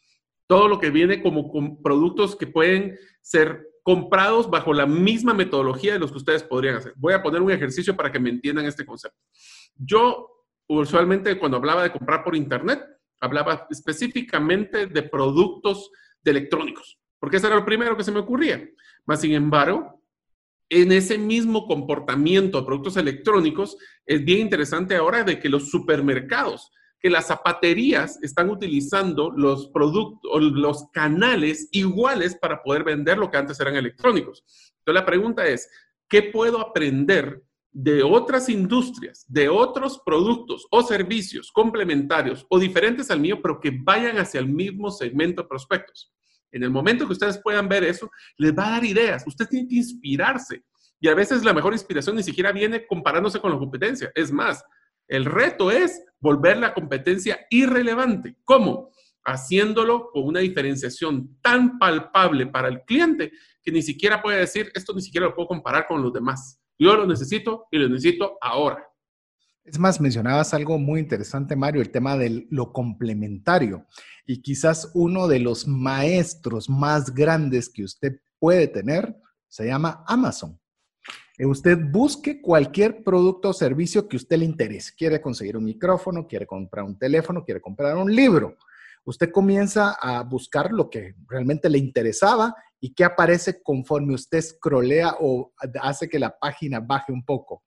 [0.52, 5.98] todo lo que viene como productos que pueden ser comprados bajo la misma metodología de
[5.98, 6.92] los que ustedes podrían hacer.
[6.96, 9.18] Voy a poner un ejercicio para que me entiendan este concepto.
[9.74, 10.28] Yo
[10.68, 12.84] usualmente cuando hablaba de comprar por internet,
[13.18, 15.90] hablaba específicamente de productos
[16.22, 18.62] de electrónicos, porque ese era lo primero que se me ocurría.
[19.06, 20.04] Más sin embargo,
[20.68, 26.70] en ese mismo comportamiento de productos electrónicos, es bien interesante ahora de que los supermercados
[27.02, 33.38] que las zapaterías están utilizando los productos, los canales iguales para poder vender lo que
[33.38, 34.44] antes eran electrónicos.
[34.78, 35.68] Entonces la pregunta es,
[36.08, 37.42] ¿qué puedo aprender
[37.72, 43.70] de otras industrias, de otros productos o servicios complementarios o diferentes al mío, pero que
[43.82, 46.12] vayan hacia el mismo segmento de prospectos.
[46.52, 49.24] En el momento que ustedes puedan ver eso, les va a dar ideas.
[49.26, 50.62] Usted tiene que inspirarse.
[51.00, 54.12] Y a veces la mejor inspiración ni siquiera viene comparándose con la competencia.
[54.14, 54.62] Es más,
[55.08, 58.36] el reto es volver la competencia irrelevante.
[58.44, 58.90] ¿Cómo?
[59.24, 63.32] Haciéndolo con una diferenciación tan palpable para el cliente
[63.62, 66.60] que ni siquiera puede decir, esto ni siquiera lo puedo comparar con los demás.
[66.78, 68.84] Yo lo necesito y lo necesito ahora.
[69.64, 73.86] Es más, mencionabas algo muy interesante, Mario, el tema de lo complementario.
[74.26, 80.58] Y quizás uno de los maestros más grandes que usted puede tener se llama Amazon.
[81.38, 84.92] Eh, usted busque cualquier producto o servicio que usted le interese.
[84.96, 88.56] Quiere conseguir un micrófono, quiere comprar un teléfono, quiere comprar un libro.
[89.04, 95.16] Usted comienza a buscar lo que realmente le interesaba y qué aparece conforme usted scrollea
[95.20, 97.64] o hace que la página baje un poco.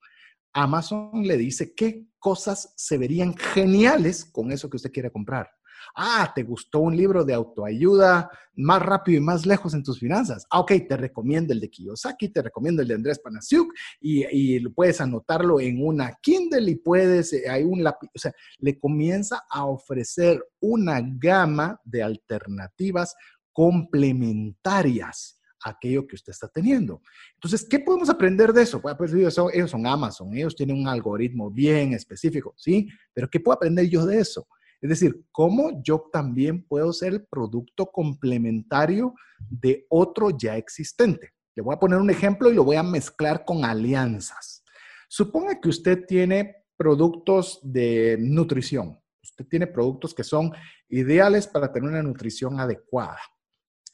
[0.53, 5.49] Amazon le dice qué cosas se verían geniales con eso que usted quiere comprar.
[5.95, 10.45] Ah, ¿te gustó un libro de autoayuda más rápido y más lejos en tus finanzas?
[10.49, 14.99] Ah, ok, te recomiendo el de Kiyosaki, te recomiendo el de Andrés Panasiuk y, puedes
[14.99, 19.65] anotarlo en una Kindle y puedes, eh, hay un lápiz, o sea, le comienza a
[19.65, 23.15] ofrecer una gama de alternativas
[23.53, 27.01] complementarias aquello que usted está teniendo.
[27.33, 28.81] Entonces, ¿qué podemos aprender de eso?
[28.81, 32.87] Pues ellos son, ellos son Amazon, ellos tienen un algoritmo bien específico, ¿sí?
[33.13, 34.47] Pero ¿qué puedo aprender yo de eso?
[34.85, 41.31] Es decir, cómo yo también puedo ser el producto complementario de otro ya existente.
[41.55, 44.63] Le voy a poner un ejemplo y lo voy a mezclar con alianzas.
[45.09, 48.99] Suponga que usted tiene productos de nutrición.
[49.23, 50.51] Usted tiene productos que son
[50.87, 53.17] ideales para tener una nutrición adecuada.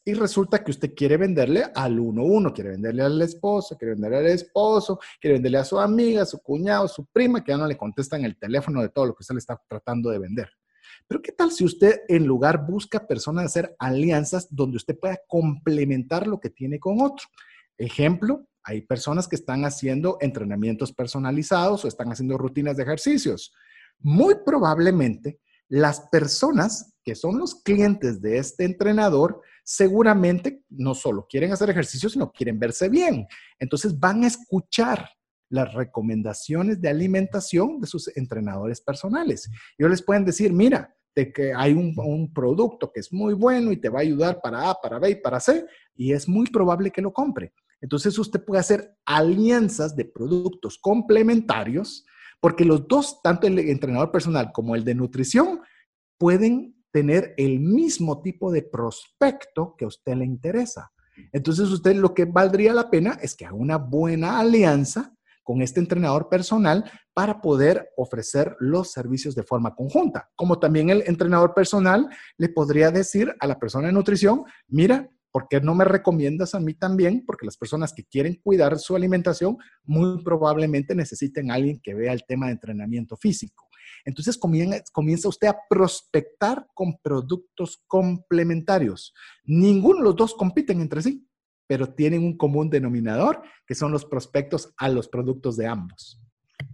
[0.03, 4.17] Y resulta que usted quiere venderle al uno uno, quiere venderle al esposo, quiere venderle
[4.17, 7.57] al esposo, quiere venderle a su amiga, a su cuñado, a su prima, que ya
[7.57, 10.49] no le contestan el teléfono de todo lo que usted le está tratando de vender.
[11.11, 16.25] Pero ¿qué tal si usted en lugar busca personas hacer alianzas donde usted pueda complementar
[16.25, 17.27] lo que tiene con otro?
[17.77, 23.53] Ejemplo, hay personas que están haciendo entrenamientos personalizados o están haciendo rutinas de ejercicios.
[23.99, 31.51] Muy probablemente las personas que son los clientes de este entrenador seguramente no solo quieren
[31.51, 33.27] hacer ejercicio, sino quieren verse bien.
[33.59, 35.09] Entonces van a escuchar
[35.49, 39.51] las recomendaciones de alimentación de sus entrenadores personales.
[39.77, 43.77] Ellos les pueden decir, mira, de que hay un, producto que es muy bueno y
[43.77, 46.91] te va a ayudar para A, para B y para C, y es muy probable
[46.91, 47.53] que lo compre.
[47.81, 52.05] Entonces usted puede hacer alianzas de productos complementarios,
[52.39, 55.61] porque los dos, tanto el entrenador personal como el de nutrición,
[56.17, 60.91] pueden tener el mismo tipo de prospecto que a usted le interesa.
[61.31, 65.13] Entonces usted lo que valdría la pena es que haga una buena alianza
[65.43, 70.29] con este entrenador personal para poder ofrecer los servicios de forma conjunta.
[70.35, 75.47] Como también el entrenador personal le podría decir a la persona de nutrición, mira, ¿por
[75.49, 77.23] qué no me recomiendas a mí también?
[77.25, 82.13] Porque las personas que quieren cuidar su alimentación muy probablemente necesiten a alguien que vea
[82.13, 83.67] el tema de entrenamiento físico.
[84.05, 89.13] Entonces comienza usted a prospectar con productos complementarios.
[89.43, 91.27] Ninguno de los dos compiten entre sí
[91.71, 96.19] pero tienen un común denominador, que son los prospectos a los productos de ambos.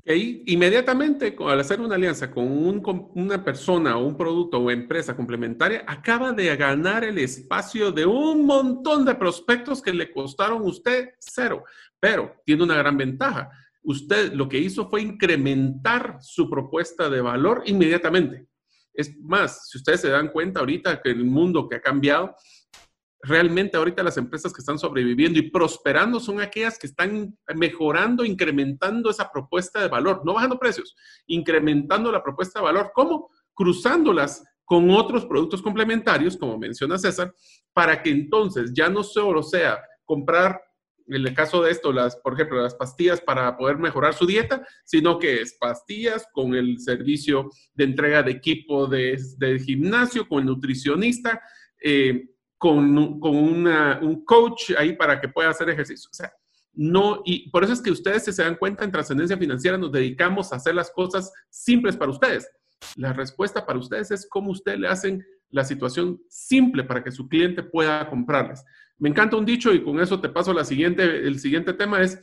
[0.04, 2.82] Y inmediatamente, al hacer una alianza con,
[3.14, 8.48] una persona o un producto o empresa complementaria, acaba de ganar el espacio de un
[8.48, 11.64] montón de prospectos que le costaron a usted cero,
[12.00, 13.52] pero tiene una gran ventaja.
[13.84, 18.48] Usted lo que hizo fue incrementar su propuesta de valor inmediatamente.
[18.96, 22.36] Es más, si ustedes se dan cuenta ahorita que el mundo que ha cambiado,
[23.28, 29.10] realmente ahorita las empresas que están sobreviviendo y prosperando son aquellas que están mejorando, incrementando
[29.10, 30.96] esa propuesta de valor, no bajando precios,
[31.28, 32.92] incrementando la propuesta de valor.
[32.94, 33.30] ¿Cómo?
[33.54, 37.34] Cruzándolas con otros productos complementarios, como menciona César,
[37.74, 40.62] para que entonces ya no solo sea comprar,
[41.08, 44.68] en el caso de esto, las, por ejemplo, las pastillas para poder mejorar su dieta,
[44.84, 49.18] sino que es pastillas con el servicio de entrega de equipo de,
[49.66, 51.42] gimnasio, con el nutricionista,
[51.82, 52.26] eh,
[52.58, 56.10] con, un coach ahí para que pueda hacer ejercicio.
[56.12, 56.34] O sea,
[56.74, 59.92] no, y por eso es que ustedes, si se dan cuenta, en trascendencia financiera nos
[59.92, 62.50] dedicamos a hacer las cosas simples para ustedes.
[62.96, 67.28] La respuesta para ustedes es cómo ustedes le hacen la situación simple para que su
[67.28, 68.64] cliente pueda comprarles.
[69.00, 72.16] Me encanta un dicho y con eso te paso la siguiente, el siguiente tema es,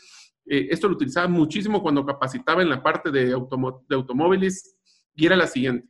[0.47, 4.77] eh, esto lo utilizaba muchísimo cuando capacitaba en la parte de, de automóviles
[5.15, 5.89] y era la siguiente.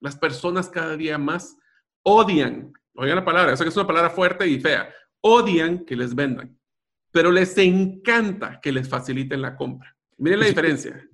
[0.00, 1.56] Las personas cada día más
[2.02, 6.14] odian, oigan la palabra, eso que es una palabra fuerte y fea, odian que les
[6.14, 6.58] vendan,
[7.12, 9.96] pero les encanta que les faciliten la compra.
[10.18, 11.04] Miren la diferencia.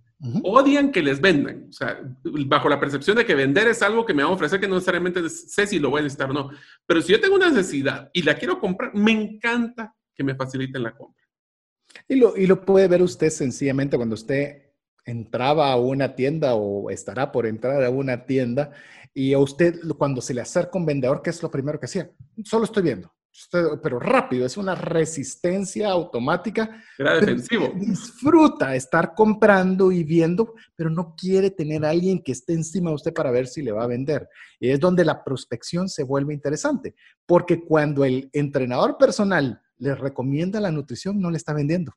[0.42, 2.00] Odian que les vendan, o sea,
[2.46, 4.76] bajo la percepción de que vender es algo que me va a ofrecer que no
[4.76, 6.50] necesariamente sé si lo voy a necesitar o no.
[6.86, 10.82] Pero si yo tengo una necesidad y la quiero comprar, me encanta que me faciliten
[10.82, 11.22] la compra.
[12.08, 14.62] Y lo, y lo puede ver usted sencillamente cuando usted
[15.04, 18.72] entraba a una tienda o estará por entrar a una tienda
[19.14, 22.10] y a usted cuando se le acerca un vendedor, ¿qué es lo primero que hacía?
[22.44, 23.14] Solo estoy viendo
[23.82, 26.82] pero rápido, es una resistencia automática.
[26.96, 27.72] Era defensivo.
[27.74, 32.96] Disfruta estar comprando y viendo, pero no quiere tener a alguien que esté encima de
[32.96, 34.28] usted para ver si le va a vender.
[34.60, 36.94] Y es donde la prospección se vuelve interesante,
[37.26, 41.92] porque cuando el entrenador personal le recomienda la nutrición, no le está vendiendo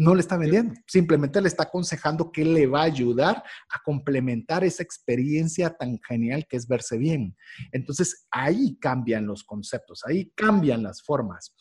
[0.00, 4.64] no le está vendiendo, simplemente le está aconsejando que le va a ayudar a complementar
[4.64, 7.36] esa experiencia tan genial que es verse bien.
[7.70, 11.54] Entonces ahí cambian los conceptos, ahí cambian las formas.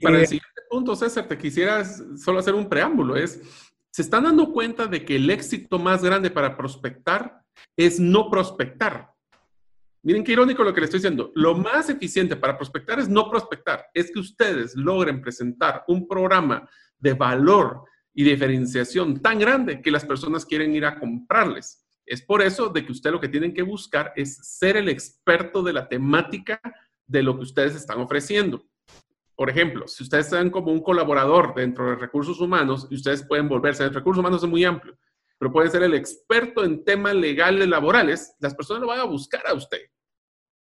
[0.00, 1.84] para el eh, siguiente punto, César, te quisiera
[2.16, 3.42] solo hacer un preámbulo, es,
[3.90, 7.42] se están dando cuenta de que el éxito más grande para prospectar
[7.76, 9.12] es no prospectar.
[10.02, 11.30] Miren qué irónico lo que le estoy diciendo.
[11.34, 13.84] Lo más eficiente para prospectar es no prospectar.
[13.92, 16.66] Es que ustedes logren presentar un programa
[17.02, 17.82] de valor
[18.14, 21.84] y diferenciación tan grande que las personas quieren ir a comprarles.
[22.06, 25.62] Es por eso de que usted lo que tienen que buscar es ser el experto
[25.62, 26.60] de la temática
[27.06, 28.64] de lo que ustedes están ofreciendo.
[29.34, 33.48] Por ejemplo, si ustedes están como un colaborador dentro de recursos humanos y ustedes pueden
[33.48, 34.96] volverse, el recursos humanos es muy amplio,
[35.38, 39.44] pero pueden ser el experto en temas legales laborales, las personas lo van a buscar
[39.46, 39.80] a usted.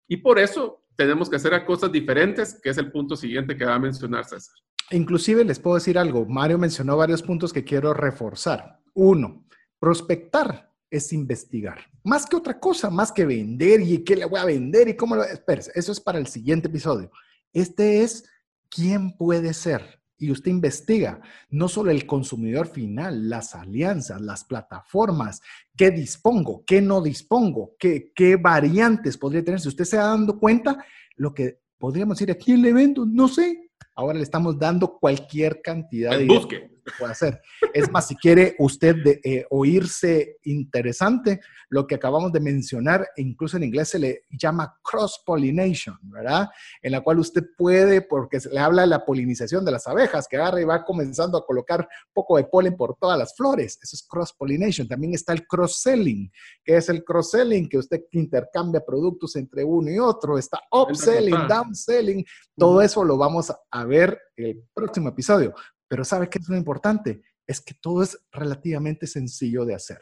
[0.07, 3.75] Y por eso tenemos que hacer cosas diferentes, que es el punto siguiente que va
[3.75, 4.55] a mencionar César.
[4.91, 8.79] Inclusive les puedo decir algo, Mario mencionó varios puntos que quiero reforzar.
[8.93, 9.45] Uno,
[9.79, 11.79] prospectar es investigar.
[12.03, 15.15] Más que otra cosa, más que vender y qué le voy a vender y cómo
[15.15, 15.23] lo...
[15.23, 17.09] Espérese, eso es para el siguiente episodio.
[17.53, 18.25] Este es
[18.69, 20.01] quién puede ser.
[20.17, 21.19] Y usted investiga
[21.49, 25.41] no solo el consumidor final, las alianzas, las plataformas,
[25.75, 29.59] qué dispongo, qué no dispongo, qué, qué variantes podría tener.
[29.59, 30.85] Si usted se ha dando cuenta,
[31.15, 35.61] lo que podríamos decir aquí en el evento, no sé, Ahora le estamos dando cualquier
[35.61, 36.71] cantidad de busque.
[36.91, 37.41] Que puede hacer.
[37.73, 41.39] Es más, si quiere usted eh, oírse interesante,
[41.69, 46.49] lo que acabamos de mencionar, incluso en inglés se le llama cross-pollination, ¿verdad?
[46.81, 50.27] En la cual usted puede, porque se le habla de la polinización de las abejas,
[50.27, 53.79] que agarra y va comenzando a colocar poco de polen por todas las flores.
[53.81, 54.87] Eso es cross-pollination.
[54.87, 56.31] También está el cross-selling,
[56.63, 60.37] que es el cross-selling, que usted intercambia productos entre uno y otro.
[60.37, 62.25] Está upselling, downselling.
[62.57, 65.53] Todo eso lo vamos a ver el próximo episodio.
[65.91, 67.21] Pero ¿sabe qué es lo importante?
[67.45, 69.99] Es que todo es relativamente sencillo de hacer.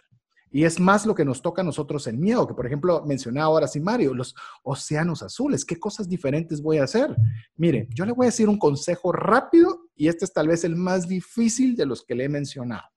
[0.51, 3.47] Y es más lo que nos toca a nosotros en miedo, que por ejemplo mencionaba
[3.47, 7.15] ahora sí Mario, los océanos azules, ¿qué cosas diferentes voy a hacer?
[7.55, 10.75] Mire, yo le voy a decir un consejo rápido y este es tal vez el
[10.75, 12.87] más difícil de los que le he mencionado.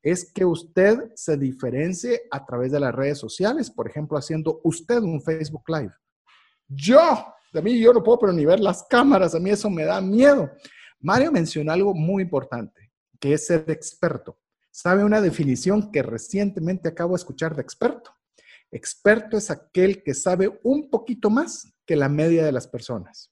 [0.00, 5.00] Es que usted se diferencie a través de las redes sociales, por ejemplo, haciendo usted
[5.00, 5.92] un Facebook Live.
[6.68, 9.82] Yo, de mí yo no puedo pero ni ver las cámaras, a mí eso me
[9.82, 10.48] da miedo.
[11.02, 14.38] Mario mencionó algo muy importante, que es ser experto.
[14.70, 18.14] ¿Sabe una definición que recientemente acabo de escuchar de experto?
[18.70, 23.30] Experto es aquel que sabe un poquito más que la media de las personas.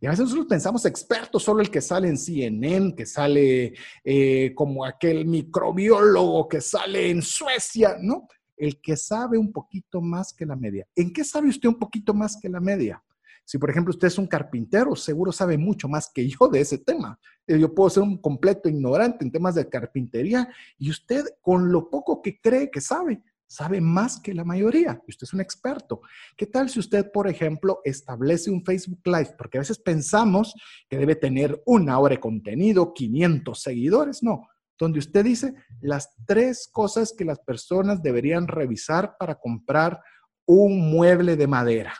[0.00, 4.52] Y a veces nosotros pensamos experto solo el que sale en CNN, que sale eh,
[4.54, 8.26] como aquel microbiólogo que sale en Suecia, ¿no?
[8.56, 10.86] El que sabe un poquito más que la media.
[10.96, 13.02] ¿En qué sabe usted un poquito más que la media?
[13.50, 16.78] Si, por ejemplo, usted es un carpintero, seguro sabe mucho más que yo de ese
[16.78, 17.18] tema.
[17.48, 20.48] Eh, yo puedo ser un completo ignorante en temas de carpintería
[20.78, 25.02] y usted, con lo poco que cree que sabe, sabe más que la mayoría.
[25.08, 26.00] Usted es un experto.
[26.36, 29.34] ¿Qué tal si usted, por ejemplo, establece un Facebook Live?
[29.36, 30.54] Porque a veces pensamos
[30.88, 34.22] que debe tener una hora de contenido, 500 seguidores.
[34.22, 34.46] No,
[34.78, 40.00] donde usted dice las tres cosas que las personas deberían revisar para comprar
[40.46, 41.92] un mueble de madera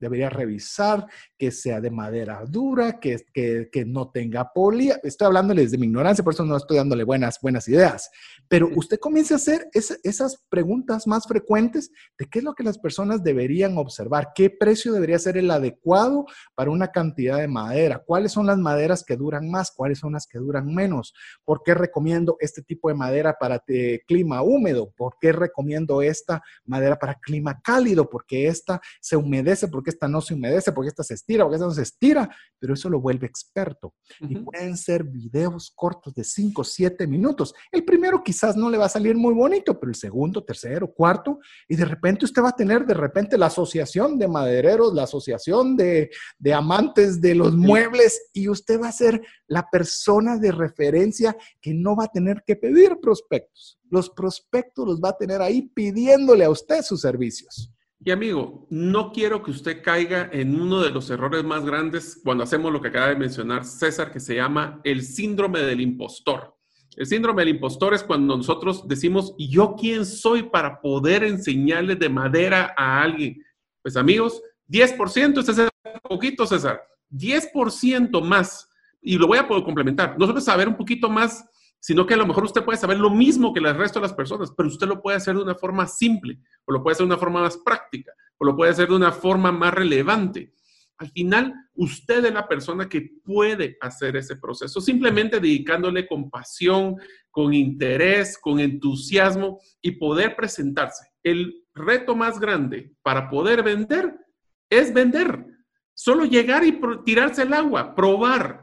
[0.00, 1.06] debería revisar
[1.38, 4.90] que sea de madera dura, que, que, no tenga poli.
[5.02, 8.10] Estoy hablándoles de mi ignorancia, por eso no estoy dándole buenas, buenas ideas.
[8.48, 12.78] Pero usted comience a hacer esas preguntas más frecuentes de qué es lo que las
[12.78, 18.32] personas deberían observar, qué precio debería ser el adecuado para una cantidad de madera, cuáles
[18.32, 22.36] son las maderas que duran más, cuáles son las que duran menos, por qué recomiendo
[22.40, 27.60] este tipo de madera para eh, clima húmedo, por qué recomiendo esta madera para clima
[27.62, 31.44] cálido, porque esta se humedece, porque esta no se humedece, por qué esta se estira,
[31.44, 33.94] por qué esta no se estira, pero eso lo vuelve experto.
[34.20, 37.54] Y pueden ser videos cortos de 5, 7 minutos.
[37.70, 41.38] El primero quizás no le va a salir muy bonito, pero el segundo, tercero, cuarto,
[41.68, 45.76] y de repente usted va a tener de repente la asociación de madereros, la asociación
[45.76, 51.36] de, de amantes de los muebles, y usted va a ser la persona de referencia
[51.60, 53.78] que no va a tener que pedir prospectos.
[53.90, 57.72] Los prospectos los va a tener ahí pidiéndole a usted sus servicios.
[58.02, 62.44] Y amigo, no quiero que usted caiga en uno de los errores más grandes cuando
[62.44, 66.56] hacemos lo que acaba de mencionar César, que se llama el síndrome del impostor.
[66.96, 71.94] El síndrome del impostor es cuando nosotros decimos, ¿y yo quién soy para poder enseñarle
[71.94, 73.44] de madera a alguien?
[73.82, 75.68] Pues amigos, 10%, este es
[76.02, 78.66] poquito, César, 10% más.
[79.02, 80.18] Y lo voy a poder complementar.
[80.18, 81.44] Nosotros saber un poquito más
[81.80, 84.12] sino que a lo mejor usted puede saber lo mismo que el resto de las
[84.12, 87.12] personas, pero usted lo puede hacer de una forma simple, o lo puede hacer de
[87.12, 90.52] una forma más práctica, o lo puede hacer de una forma más relevante.
[90.98, 96.96] Al final, usted es la persona que puede hacer ese proceso, simplemente dedicándole con pasión,
[97.30, 101.06] con interés, con entusiasmo y poder presentarse.
[101.22, 104.14] El reto más grande para poder vender
[104.68, 105.46] es vender.
[105.94, 108.62] Solo llegar y tirarse el agua, probar,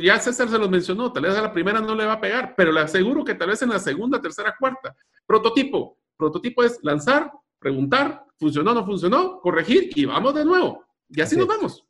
[0.00, 2.54] ya César se los mencionó, tal vez a la primera no le va a pegar,
[2.56, 4.94] pero le aseguro que tal vez en la segunda, tercera, cuarta.
[5.26, 5.98] Prototipo.
[6.16, 10.84] Prototipo es lanzar, preguntar, funcionó, no funcionó, corregir y vamos de nuevo.
[11.08, 11.86] Y así, nos vamos.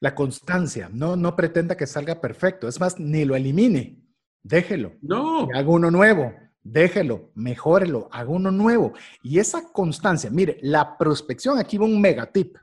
[0.00, 2.68] La constancia, no, no pretenda que salga perfecto.
[2.68, 4.02] Es más, ni lo elimine.
[4.42, 4.92] Déjelo.
[5.02, 5.48] No.
[5.54, 6.32] Haga uno nuevo.
[6.62, 8.92] Déjelo, mejórelo, haga uno nuevo.
[9.22, 12.56] Y esa constancia, mire, la prospección, aquí va un mega tip.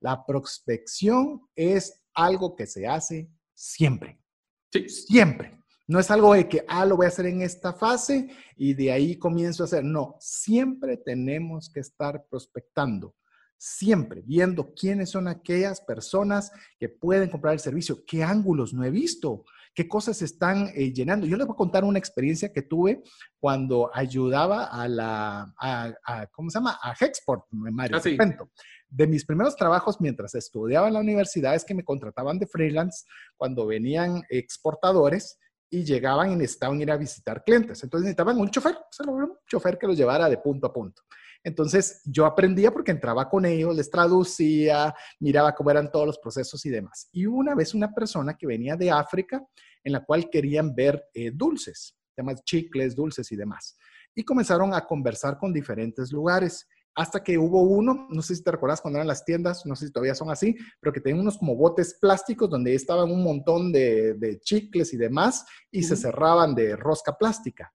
[0.00, 3.28] La prospección es algo que se hace
[3.58, 4.20] siempre.
[4.72, 4.88] Sí.
[4.88, 5.58] Siempre.
[5.88, 8.92] No es algo de que, ah, lo voy a hacer en esta fase y de
[8.92, 9.82] ahí comienzo a hacer.
[9.82, 13.14] No, siempre tenemos que estar prospectando.
[13.56, 18.90] Siempre viendo quiénes son aquellas personas que pueden comprar el servicio, qué ángulos no he
[18.90, 19.44] visto,
[19.74, 21.26] qué cosas están eh, llenando.
[21.26, 23.02] Yo les voy a contar una experiencia que tuve
[23.40, 26.78] cuando ayudaba a la, a, ¿cómo se llama?
[26.80, 27.96] A Hexport, Mario.
[27.96, 28.16] Ah, sí
[28.88, 33.04] de mis primeros trabajos mientras estudiaba en la universidad es que me contrataban de freelance
[33.36, 35.38] cuando venían exportadores
[35.70, 37.82] y llegaban y necesitaban ir a visitar clientes.
[37.82, 38.76] Entonces necesitaban un chofer,
[39.06, 41.02] un chofer que los llevara de punto a punto.
[41.44, 46.64] Entonces yo aprendía porque entraba con ellos, les traducía, miraba cómo eran todos los procesos
[46.66, 47.08] y demás.
[47.12, 49.44] Y una vez una persona que venía de África
[49.84, 53.76] en la cual querían ver eh, dulces, temas chicles, dulces y demás.
[54.14, 56.66] Y comenzaron a conversar con diferentes lugares
[56.98, 59.86] hasta que hubo uno, no sé si te recuerdas cuando eran las tiendas, no sé
[59.86, 63.70] si todavía son así, pero que tenían unos como botes plásticos donde estaban un montón
[63.70, 67.72] de, chicles y demás y se cerraban de rosca plástica.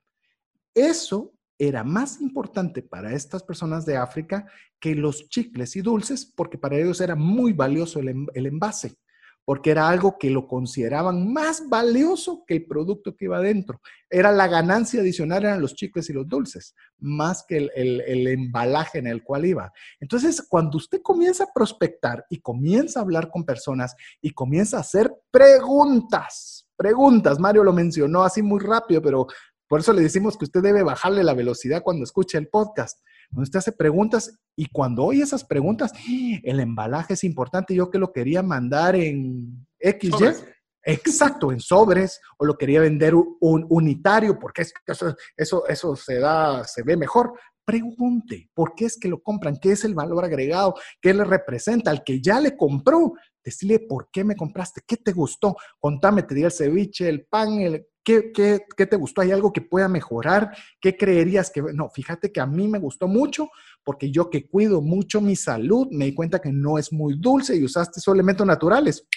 [0.75, 4.45] Eso era más importante para estas personas de África
[4.77, 8.97] que los chicles y dulces, porque para ellos era muy valioso el, el envase
[9.45, 13.81] porque era algo que lo consideraban más valioso que el producto que iba adentro.
[14.09, 19.07] Era la ganancia adicional, eran los chicles y los dulces, más que el, embalaje en
[19.07, 19.71] el cual iba.
[19.99, 24.81] Entonces, cuando usted comienza a prospectar y comienza a hablar con personas y comienza a
[24.81, 29.27] hacer preguntas, preguntas, Mario lo mencionó así muy rápido, pero
[29.67, 32.99] por eso le decimos que usted debe bajarle la velocidad cuando escuche el podcast
[33.33, 35.91] donde usted hace preguntas y cuando oye esas preguntas,
[36.43, 37.73] el embalaje es importante.
[37.73, 40.35] Yo que lo quería mandar en XY,
[40.83, 46.63] exacto, en sobres, o lo quería vender un unitario, porque eso, eso, eso se da,
[46.63, 47.33] se ve mejor.
[47.65, 49.57] Pregunte, ¿por qué es que lo compran?
[49.57, 50.75] ¿Qué es el valor agregado?
[51.01, 51.89] ¿Qué le representa?
[51.89, 53.13] Al que ya le compró,
[53.43, 57.53] decirle por qué me compraste, qué te gustó, contame, te di el ceviche, el pan,
[57.59, 58.31] el, ¿qué,
[58.75, 59.21] te gustó?
[59.21, 60.55] ¿Hay algo que pueda mejorar?
[60.79, 61.61] ¿Qué creerías que.?
[61.73, 63.49] No, fíjate que a mí me gustó mucho
[63.83, 67.55] porque yo que cuido mucho mi salud, me di cuenta que no es muy dulce
[67.55, 69.07] y usaste esos elementos naturales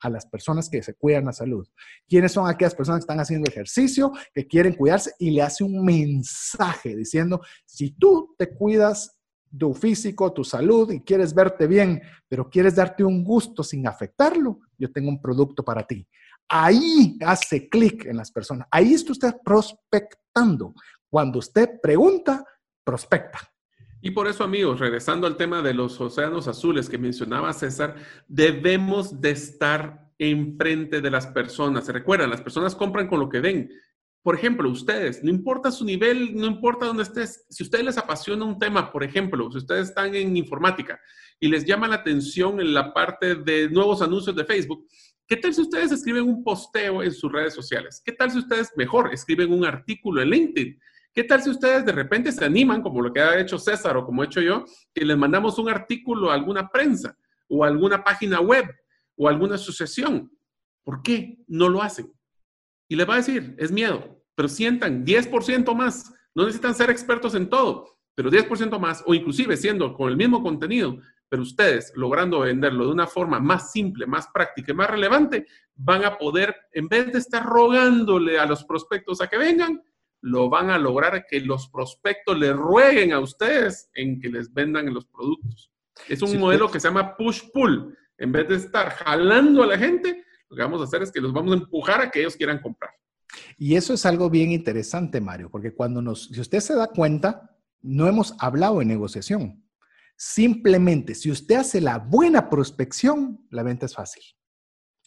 [0.00, 1.66] a las personas que se cuidan la salud.
[2.08, 5.12] ¿Quiénes son aquellas personas que están haciendo ejercicio, que quieren cuidarse?
[5.18, 9.16] Y le hace un mensaje diciendo, si tú te cuidas
[9.56, 14.60] tu físico, tu salud y quieres verte bien, pero quieres darte un gusto sin afectarlo,
[14.78, 16.06] yo tengo un producto para ti.
[16.54, 18.68] Ahí hace clic en las personas.
[18.70, 20.74] Ahí está usted prospectando.
[21.08, 22.44] Cuando usted pregunta,
[22.84, 23.38] prospecta.
[24.02, 27.96] Y por eso, amigos, regresando al tema de los océanos azules que mencionaba César,
[28.28, 31.86] debemos de estar enfrente de las personas.
[31.86, 33.70] Se recuerdan, las personas compran con lo que ven.
[34.22, 37.98] Por ejemplo, ustedes, no importa su nivel, no importa dónde estés, si a ustedes les
[37.98, 41.00] apasiona un tema, por ejemplo, si ustedes están en informática
[41.40, 44.86] y les llama la atención en la parte de nuevos anuncios de Facebook,
[45.32, 48.02] ¿qué tal si ustedes escriben un posteo en sus redes sociales?
[48.04, 50.78] ¿Qué tal si ustedes mejor escriben un artículo en LinkedIn?
[51.14, 54.04] ¿Qué tal si ustedes de repente se animan, como lo que ha hecho César o
[54.04, 54.64] como he hecho yo,
[54.94, 57.16] que les mandamos un artículo a alguna prensa?
[57.52, 58.64] o alguna página web
[59.16, 60.32] o alguna asociación.
[60.84, 62.10] ¿Por qué no lo hacen?
[62.88, 66.12] Y les va a decir, es miedo, pero sientan 10% más.
[66.34, 70.42] No necesitan ser expertos en todo, pero 10% más, o inclusive siendo con el mismo
[70.42, 70.98] contenido,
[71.32, 76.04] pero ustedes logrando venderlo de una forma más simple, más práctica y más relevante, van
[76.04, 79.82] a poder, en vez de estar rogándole a los prospectos a que vengan,
[80.20, 84.92] lo van a lograr que los prospectos le rueguen a ustedes en que les vendan
[84.92, 85.72] los productos.
[86.06, 87.96] Es un modelo que se llama push-pull.
[88.18, 91.22] En vez de estar jalando a la gente, lo que vamos a hacer es que
[91.22, 92.90] los vamos a empujar a que ellos quieran comprar.
[93.56, 97.56] Y eso es algo bien interesante, Mario, porque cuando nos, si usted se da cuenta,
[97.80, 99.61] no hemos hablado de negociación.
[100.24, 104.22] Simplemente, si usted hace la buena prospección, la venta es fácil.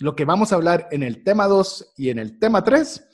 [0.01, 3.07] Lo que vamos a hablar en el tema 2 y en el tema 3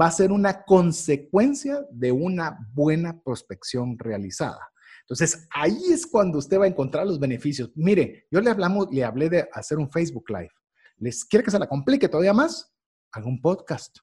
[0.00, 4.70] va a ser una consecuencia de una buena prospección realizada.
[5.00, 7.72] Entonces, ahí es cuando usted va a encontrar los beneficios.
[7.74, 10.52] Mire, yo le, hablamos, le hablé de hacer un Facebook Live.
[10.98, 12.72] ¿Les quiere que se la complique todavía más?
[13.10, 13.98] Haga un podcast.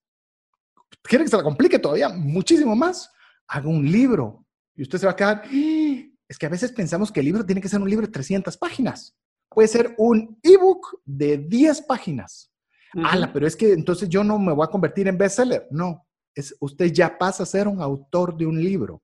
[1.03, 3.09] ¿Quiere que se la complique todavía muchísimo más?
[3.47, 4.45] Haga un libro.
[4.75, 5.43] Y usted se va a quedar.
[6.27, 8.57] Es que a veces pensamos que el libro tiene que ser un libro de 300
[8.57, 9.15] páginas.
[9.49, 12.51] Puede ser un ebook de 10 páginas.
[13.03, 15.67] Ala, pero es que entonces yo no me voy a convertir en bestseller.
[15.69, 19.03] No, es, usted ya pasa a ser un autor de un libro.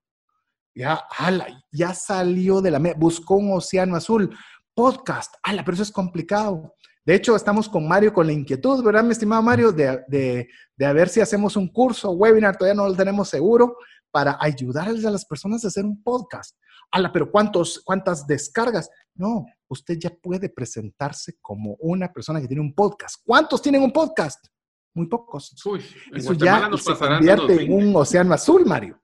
[0.73, 2.79] Ya, ala, ya salió de la...
[2.97, 4.33] Buscó un océano azul.
[4.73, 5.35] Podcast.
[5.43, 6.73] Ala, pero eso es complicado.
[7.05, 9.71] De hecho, estamos con Mario con la inquietud, ¿verdad, mi estimado Mario?
[9.71, 13.75] De, de, de a ver si hacemos un curso, webinar, todavía no lo tenemos seguro,
[14.11, 16.57] para ayudarles a las personas a hacer un podcast.
[16.91, 18.89] Ala, pero ¿cuántos, ¿cuántas descargas?
[19.15, 23.21] No, usted ya puede presentarse como una persona que tiene un podcast.
[23.25, 24.45] ¿Cuántos tienen un podcast?
[24.93, 25.55] Muy pocos.
[25.65, 25.81] Uy,
[26.13, 29.01] Eso ya se convierte en un océano azul, Mario.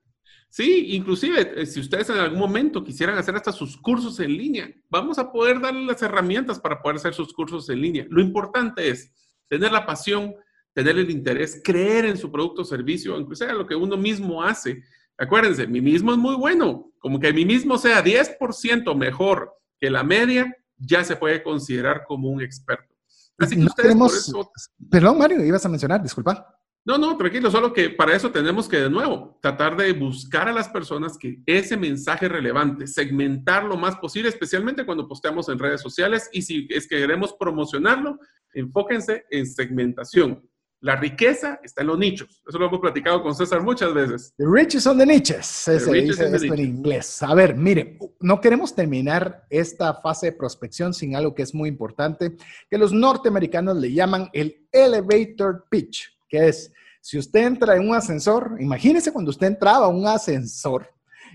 [0.50, 4.70] Sí, inclusive eh, si ustedes en algún momento quisieran hacer hasta sus cursos en línea,
[4.88, 8.06] vamos a poder darle las herramientas para poder hacer sus cursos en línea.
[8.08, 9.12] Lo importante es
[9.46, 10.34] tener la pasión,
[10.72, 14.82] tener el interés, creer en su producto o servicio, inclusive lo que uno mismo hace.
[15.18, 20.04] Acuérdense, mi mismo es muy bueno, como que mi mismo sea 10% mejor que la
[20.04, 22.94] media, ya se puede considerar como un experto.
[23.36, 24.50] Así que ustedes por eso...
[24.90, 26.58] Perdón, Mario, ibas a mencionar, disculpa.
[26.84, 30.52] No, no, tranquilo, solo que para eso tenemos que, de nuevo, tratar de buscar a
[30.52, 35.82] las personas que ese mensaje relevante, segmentar lo más posible, especialmente cuando posteamos en redes
[35.82, 38.18] sociales y si es que queremos promocionarlo,
[38.54, 40.48] enfóquense en segmentación.
[40.80, 42.42] La riqueza está en los nichos.
[42.46, 44.32] Eso lo hemos platicado con César muchas veces.
[44.36, 45.66] The riches on the niches.
[45.66, 47.20] Ese dice esto en inglés.
[47.22, 51.68] A ver, mire, no queremos terminar esta fase de prospección sin algo que es muy
[51.68, 52.36] importante,
[52.70, 57.96] que los norteamericanos le llaman el elevator pitch, que es, si usted entra en un
[57.96, 60.88] ascensor, imagínese cuando usted entraba a un ascensor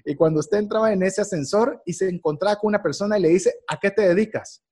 [0.06, 3.30] y cuando usted entraba en ese ascensor y se encontraba con una persona y le
[3.30, 4.64] dice, ¿a qué te dedicas?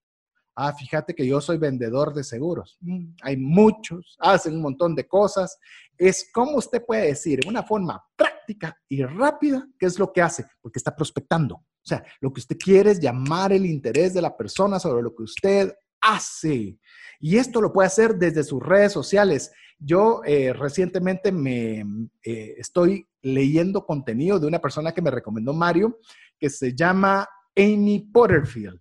[0.56, 2.78] Ah, fíjate que yo soy vendedor de seguros.
[2.82, 5.58] Mm, hay muchos, hacen un montón de cosas.
[5.98, 10.22] Es como usted puede decir, de una forma práctica y rápida, qué es lo que
[10.22, 11.56] hace, porque está prospectando.
[11.56, 15.16] O sea, lo que usted quiere es llamar el interés de la persona sobre lo
[15.16, 16.78] que usted hace.
[17.20, 19.52] Y esto lo puede hacer desde sus redes sociales.
[19.80, 21.86] Yo eh, recientemente me
[22.24, 26.00] eh, estoy leyendo contenido de una persona que me recomendó Mario,
[26.38, 28.80] que se llama Amy Potterfield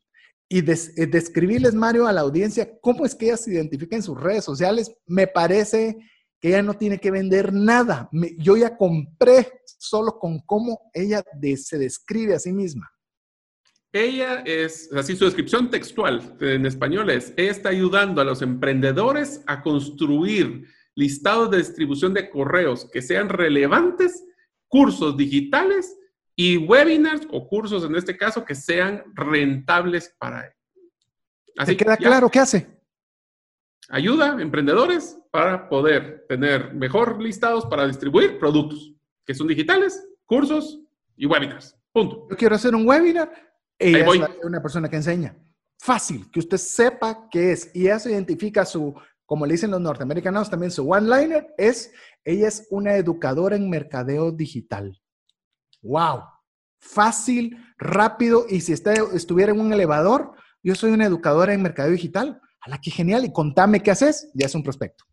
[0.53, 4.21] y eh, describirles, Mario, a la audiencia cómo es que ella se identifica en sus
[4.21, 5.97] redes sociales, me parece
[6.41, 8.11] que ella no tiene que vender nada.
[8.39, 9.47] yo ya compré
[9.79, 11.23] solo con cómo ella
[11.57, 12.91] se describe a sí misma.
[13.93, 19.43] Ella es, así su descripción textual en español es, ella está ayudando a los emprendedores
[19.47, 20.67] a construir
[20.97, 24.25] listados de distribución de correos que sean relevantes,
[24.67, 25.97] cursos digitales
[26.43, 30.53] y webinars o cursos en este caso que sean rentables para él.
[31.59, 32.67] Así queda claro qué hace?
[33.91, 38.95] Ayuda a emprendedores para poder tener mejor listados para distribuir productos
[39.27, 40.81] que son digitales, cursos
[41.15, 41.77] y webinars.
[41.93, 42.27] Punto.
[42.31, 43.31] Yo quiero hacer un webinar.
[43.79, 45.37] Ella es una persona que enseña.
[45.79, 47.71] Fácil, que usted sepa qué es.
[47.75, 48.95] Y eso identifica su,
[49.27, 51.93] como le dicen los norteamericanos, también su one-liner es,
[52.25, 55.00] ella es una educadora en mercadeo digital.
[55.83, 56.23] ¡Wow!
[56.79, 60.33] Fácil, rápido y si estuviera en un elevador,
[60.63, 62.41] yo soy una educadora en mercado digital.
[62.61, 63.25] ¡Hala, qué genial!
[63.25, 65.05] Y contame qué haces, ya es un prospecto.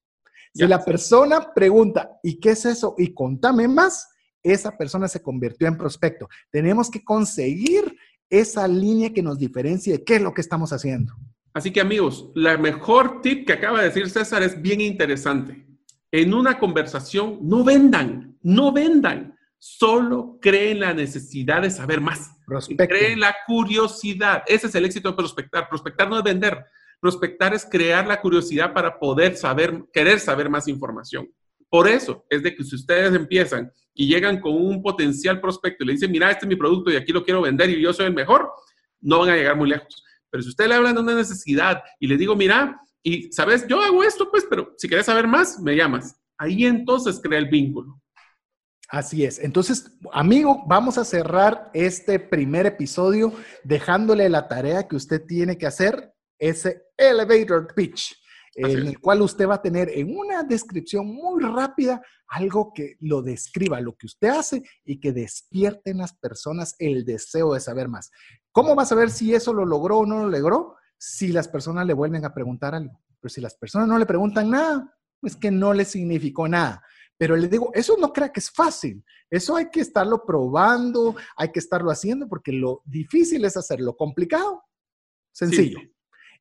[0.54, 2.96] Si la persona pregunta, ¿y qué es eso?
[2.98, 4.10] Y contame más,
[4.42, 6.28] esa persona se convirtió en prospecto.
[6.52, 7.96] Tenemos que conseguir
[8.30, 11.14] esa línea que nos diferencie de qué es lo que estamos haciendo.
[11.54, 15.66] Así que amigos, la mejor tip que acaba de decir César es bien interesante.
[16.12, 22.32] En una conversación, no vendan, no vendan Solo creen la necesidad de saber más.
[22.78, 24.44] Creen la curiosidad.
[24.48, 25.68] Ese es el éxito de prospectar.
[25.68, 26.66] Prospectar no es vender.
[27.00, 31.30] Prospectar es crear la curiosidad para poder saber, querer saber más información.
[31.70, 35.88] Por eso es de que si ustedes empiezan y llegan con un potencial prospecto y
[35.88, 38.06] le dicen, mira, este es mi producto y aquí lo quiero vender y yo soy
[38.06, 38.50] el mejor,
[39.02, 40.04] no van a llegar muy lejos.
[40.30, 43.82] Pero si usted le hablan de una necesidad y le digo, mira, y sabes, yo
[43.82, 46.20] hago esto, pues, pero si quieres saber más, me llamas.
[46.38, 48.02] Ahí entonces crea el vínculo.
[48.88, 49.40] Así es.
[49.40, 53.34] Entonces, amigo, vamos a cerrar este primer episodio
[53.64, 58.16] dejándole la tarea que usted tiene que hacer, ese elevator pitch
[58.58, 63.22] en el cual usted va a tener en una descripción muy rápida algo que lo
[63.22, 67.88] describa, lo que usted hace y que despierte en las personas el deseo de saber
[67.88, 68.10] más.
[68.52, 70.76] ¿Cómo va a saber si eso lo logró o no lo logró?
[70.98, 73.00] Si las personas le vuelven a preguntar algo.
[73.22, 74.92] Pero si las personas no le preguntan nada,
[75.22, 76.84] es que no le significó nada.
[77.18, 79.04] Pero le digo, eso no crea que es fácil.
[79.30, 84.64] Eso hay que estarlo probando, hay que estarlo haciendo, porque lo difícil es hacerlo complicado.
[85.32, 85.80] Sencillo.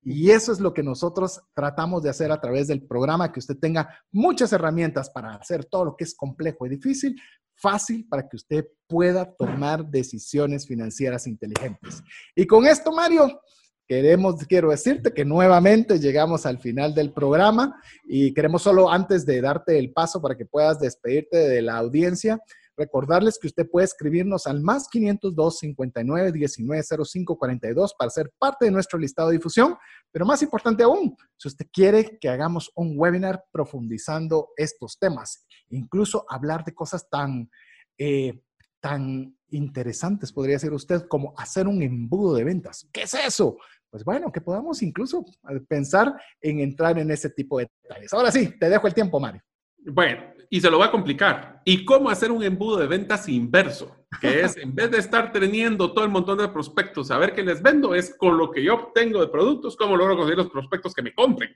[0.03, 3.59] Y eso es lo que nosotros tratamos de hacer a través del programa, que usted
[3.59, 7.20] tenga muchas herramientas para hacer todo lo que es complejo y difícil,
[7.57, 12.03] fácil para que usted pueda tomar decisiones financieras inteligentes.
[12.36, 13.40] Y con esto, Mario,
[13.87, 19.41] queremos, quiero decirte que nuevamente llegamos al final del programa y queremos solo antes de
[19.41, 22.41] darte el paso para que puedas despedirte de la audiencia,
[22.77, 28.67] Recordarles que usted puede escribirnos al más 502 59 19 05 42 para ser parte
[28.67, 29.77] de nuestro listado de difusión.
[30.13, 36.27] Pero más importante aún, si usted quiere que hagamos un webinar profundizando estos temas, incluso
[36.29, 37.51] hablar de cosas tan,
[37.97, 38.43] eh,
[38.81, 42.89] tan interesantes, podría ser usted, como hacer un embudo de ventas.
[42.93, 43.57] ¿Qué es eso?
[43.90, 48.12] Pues bueno, que podamos incluso eh, pensar en entrar en ese tipo de detalles.
[48.12, 49.43] Ahora sí, te dejo el tiempo, Mario.
[49.78, 51.62] Bueno, y se lo va a complicar.
[51.65, 54.07] ¿Y cómo hacer un embudo de ventas inverso?
[54.20, 57.43] Que es, en vez de estar teniendo todo el montón de prospectos, a ver qué
[57.43, 60.94] les vendo, es con lo que yo obtengo de productos, cómo logro conseguir los prospectos
[60.94, 61.55] que me compren.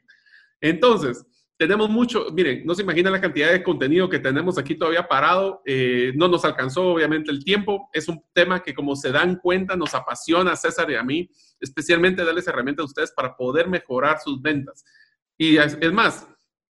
[0.61, 1.25] Entonces,
[1.61, 5.61] tenemos mucho, miren, no se imagina la cantidad de contenido que tenemos aquí todavía parado.
[5.67, 7.91] Eh, no nos alcanzó, obviamente, el tiempo.
[7.93, 11.29] Es un tema que, como se dan cuenta, nos apasiona a César y a mí,
[11.61, 14.83] especialmente darles herramientas a ustedes para poder mejorar sus ventas.
[15.37, 16.27] Y es más,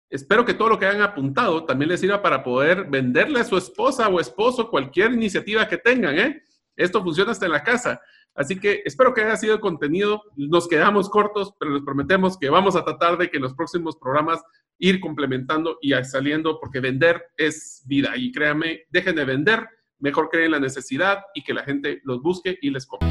[0.10, 3.56] Espero que todo lo que hayan apuntado también les sirva para poder venderle a su
[3.56, 6.18] esposa o esposo cualquier iniciativa que tengan.
[6.18, 6.42] ¿eh?
[6.76, 8.02] Esto funciona hasta en la casa.
[8.34, 10.24] Así que espero que haya sido contenido.
[10.36, 13.98] Nos quedamos cortos, pero les prometemos que vamos a tratar de que en los próximos
[13.98, 14.42] programas
[14.80, 18.14] ir complementando y saliendo, porque vender es vida.
[18.18, 19.68] Y créanme, dejen de vender,
[20.00, 23.10] mejor creen la necesidad y que la gente los busque y les compre.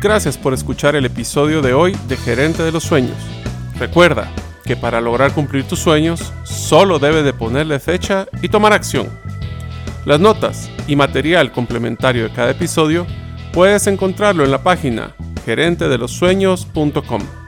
[0.00, 3.16] Gracias por escuchar el episodio de hoy de Gerente de los Sueños.
[3.80, 4.32] Recuerda
[4.64, 9.08] que para lograr cumplir tus sueños, solo debes de ponerle fecha y tomar acción.
[10.04, 13.06] Las notas y material complementario de cada episodio
[13.52, 17.47] puedes encontrarlo en la página gerentedelosueños.com.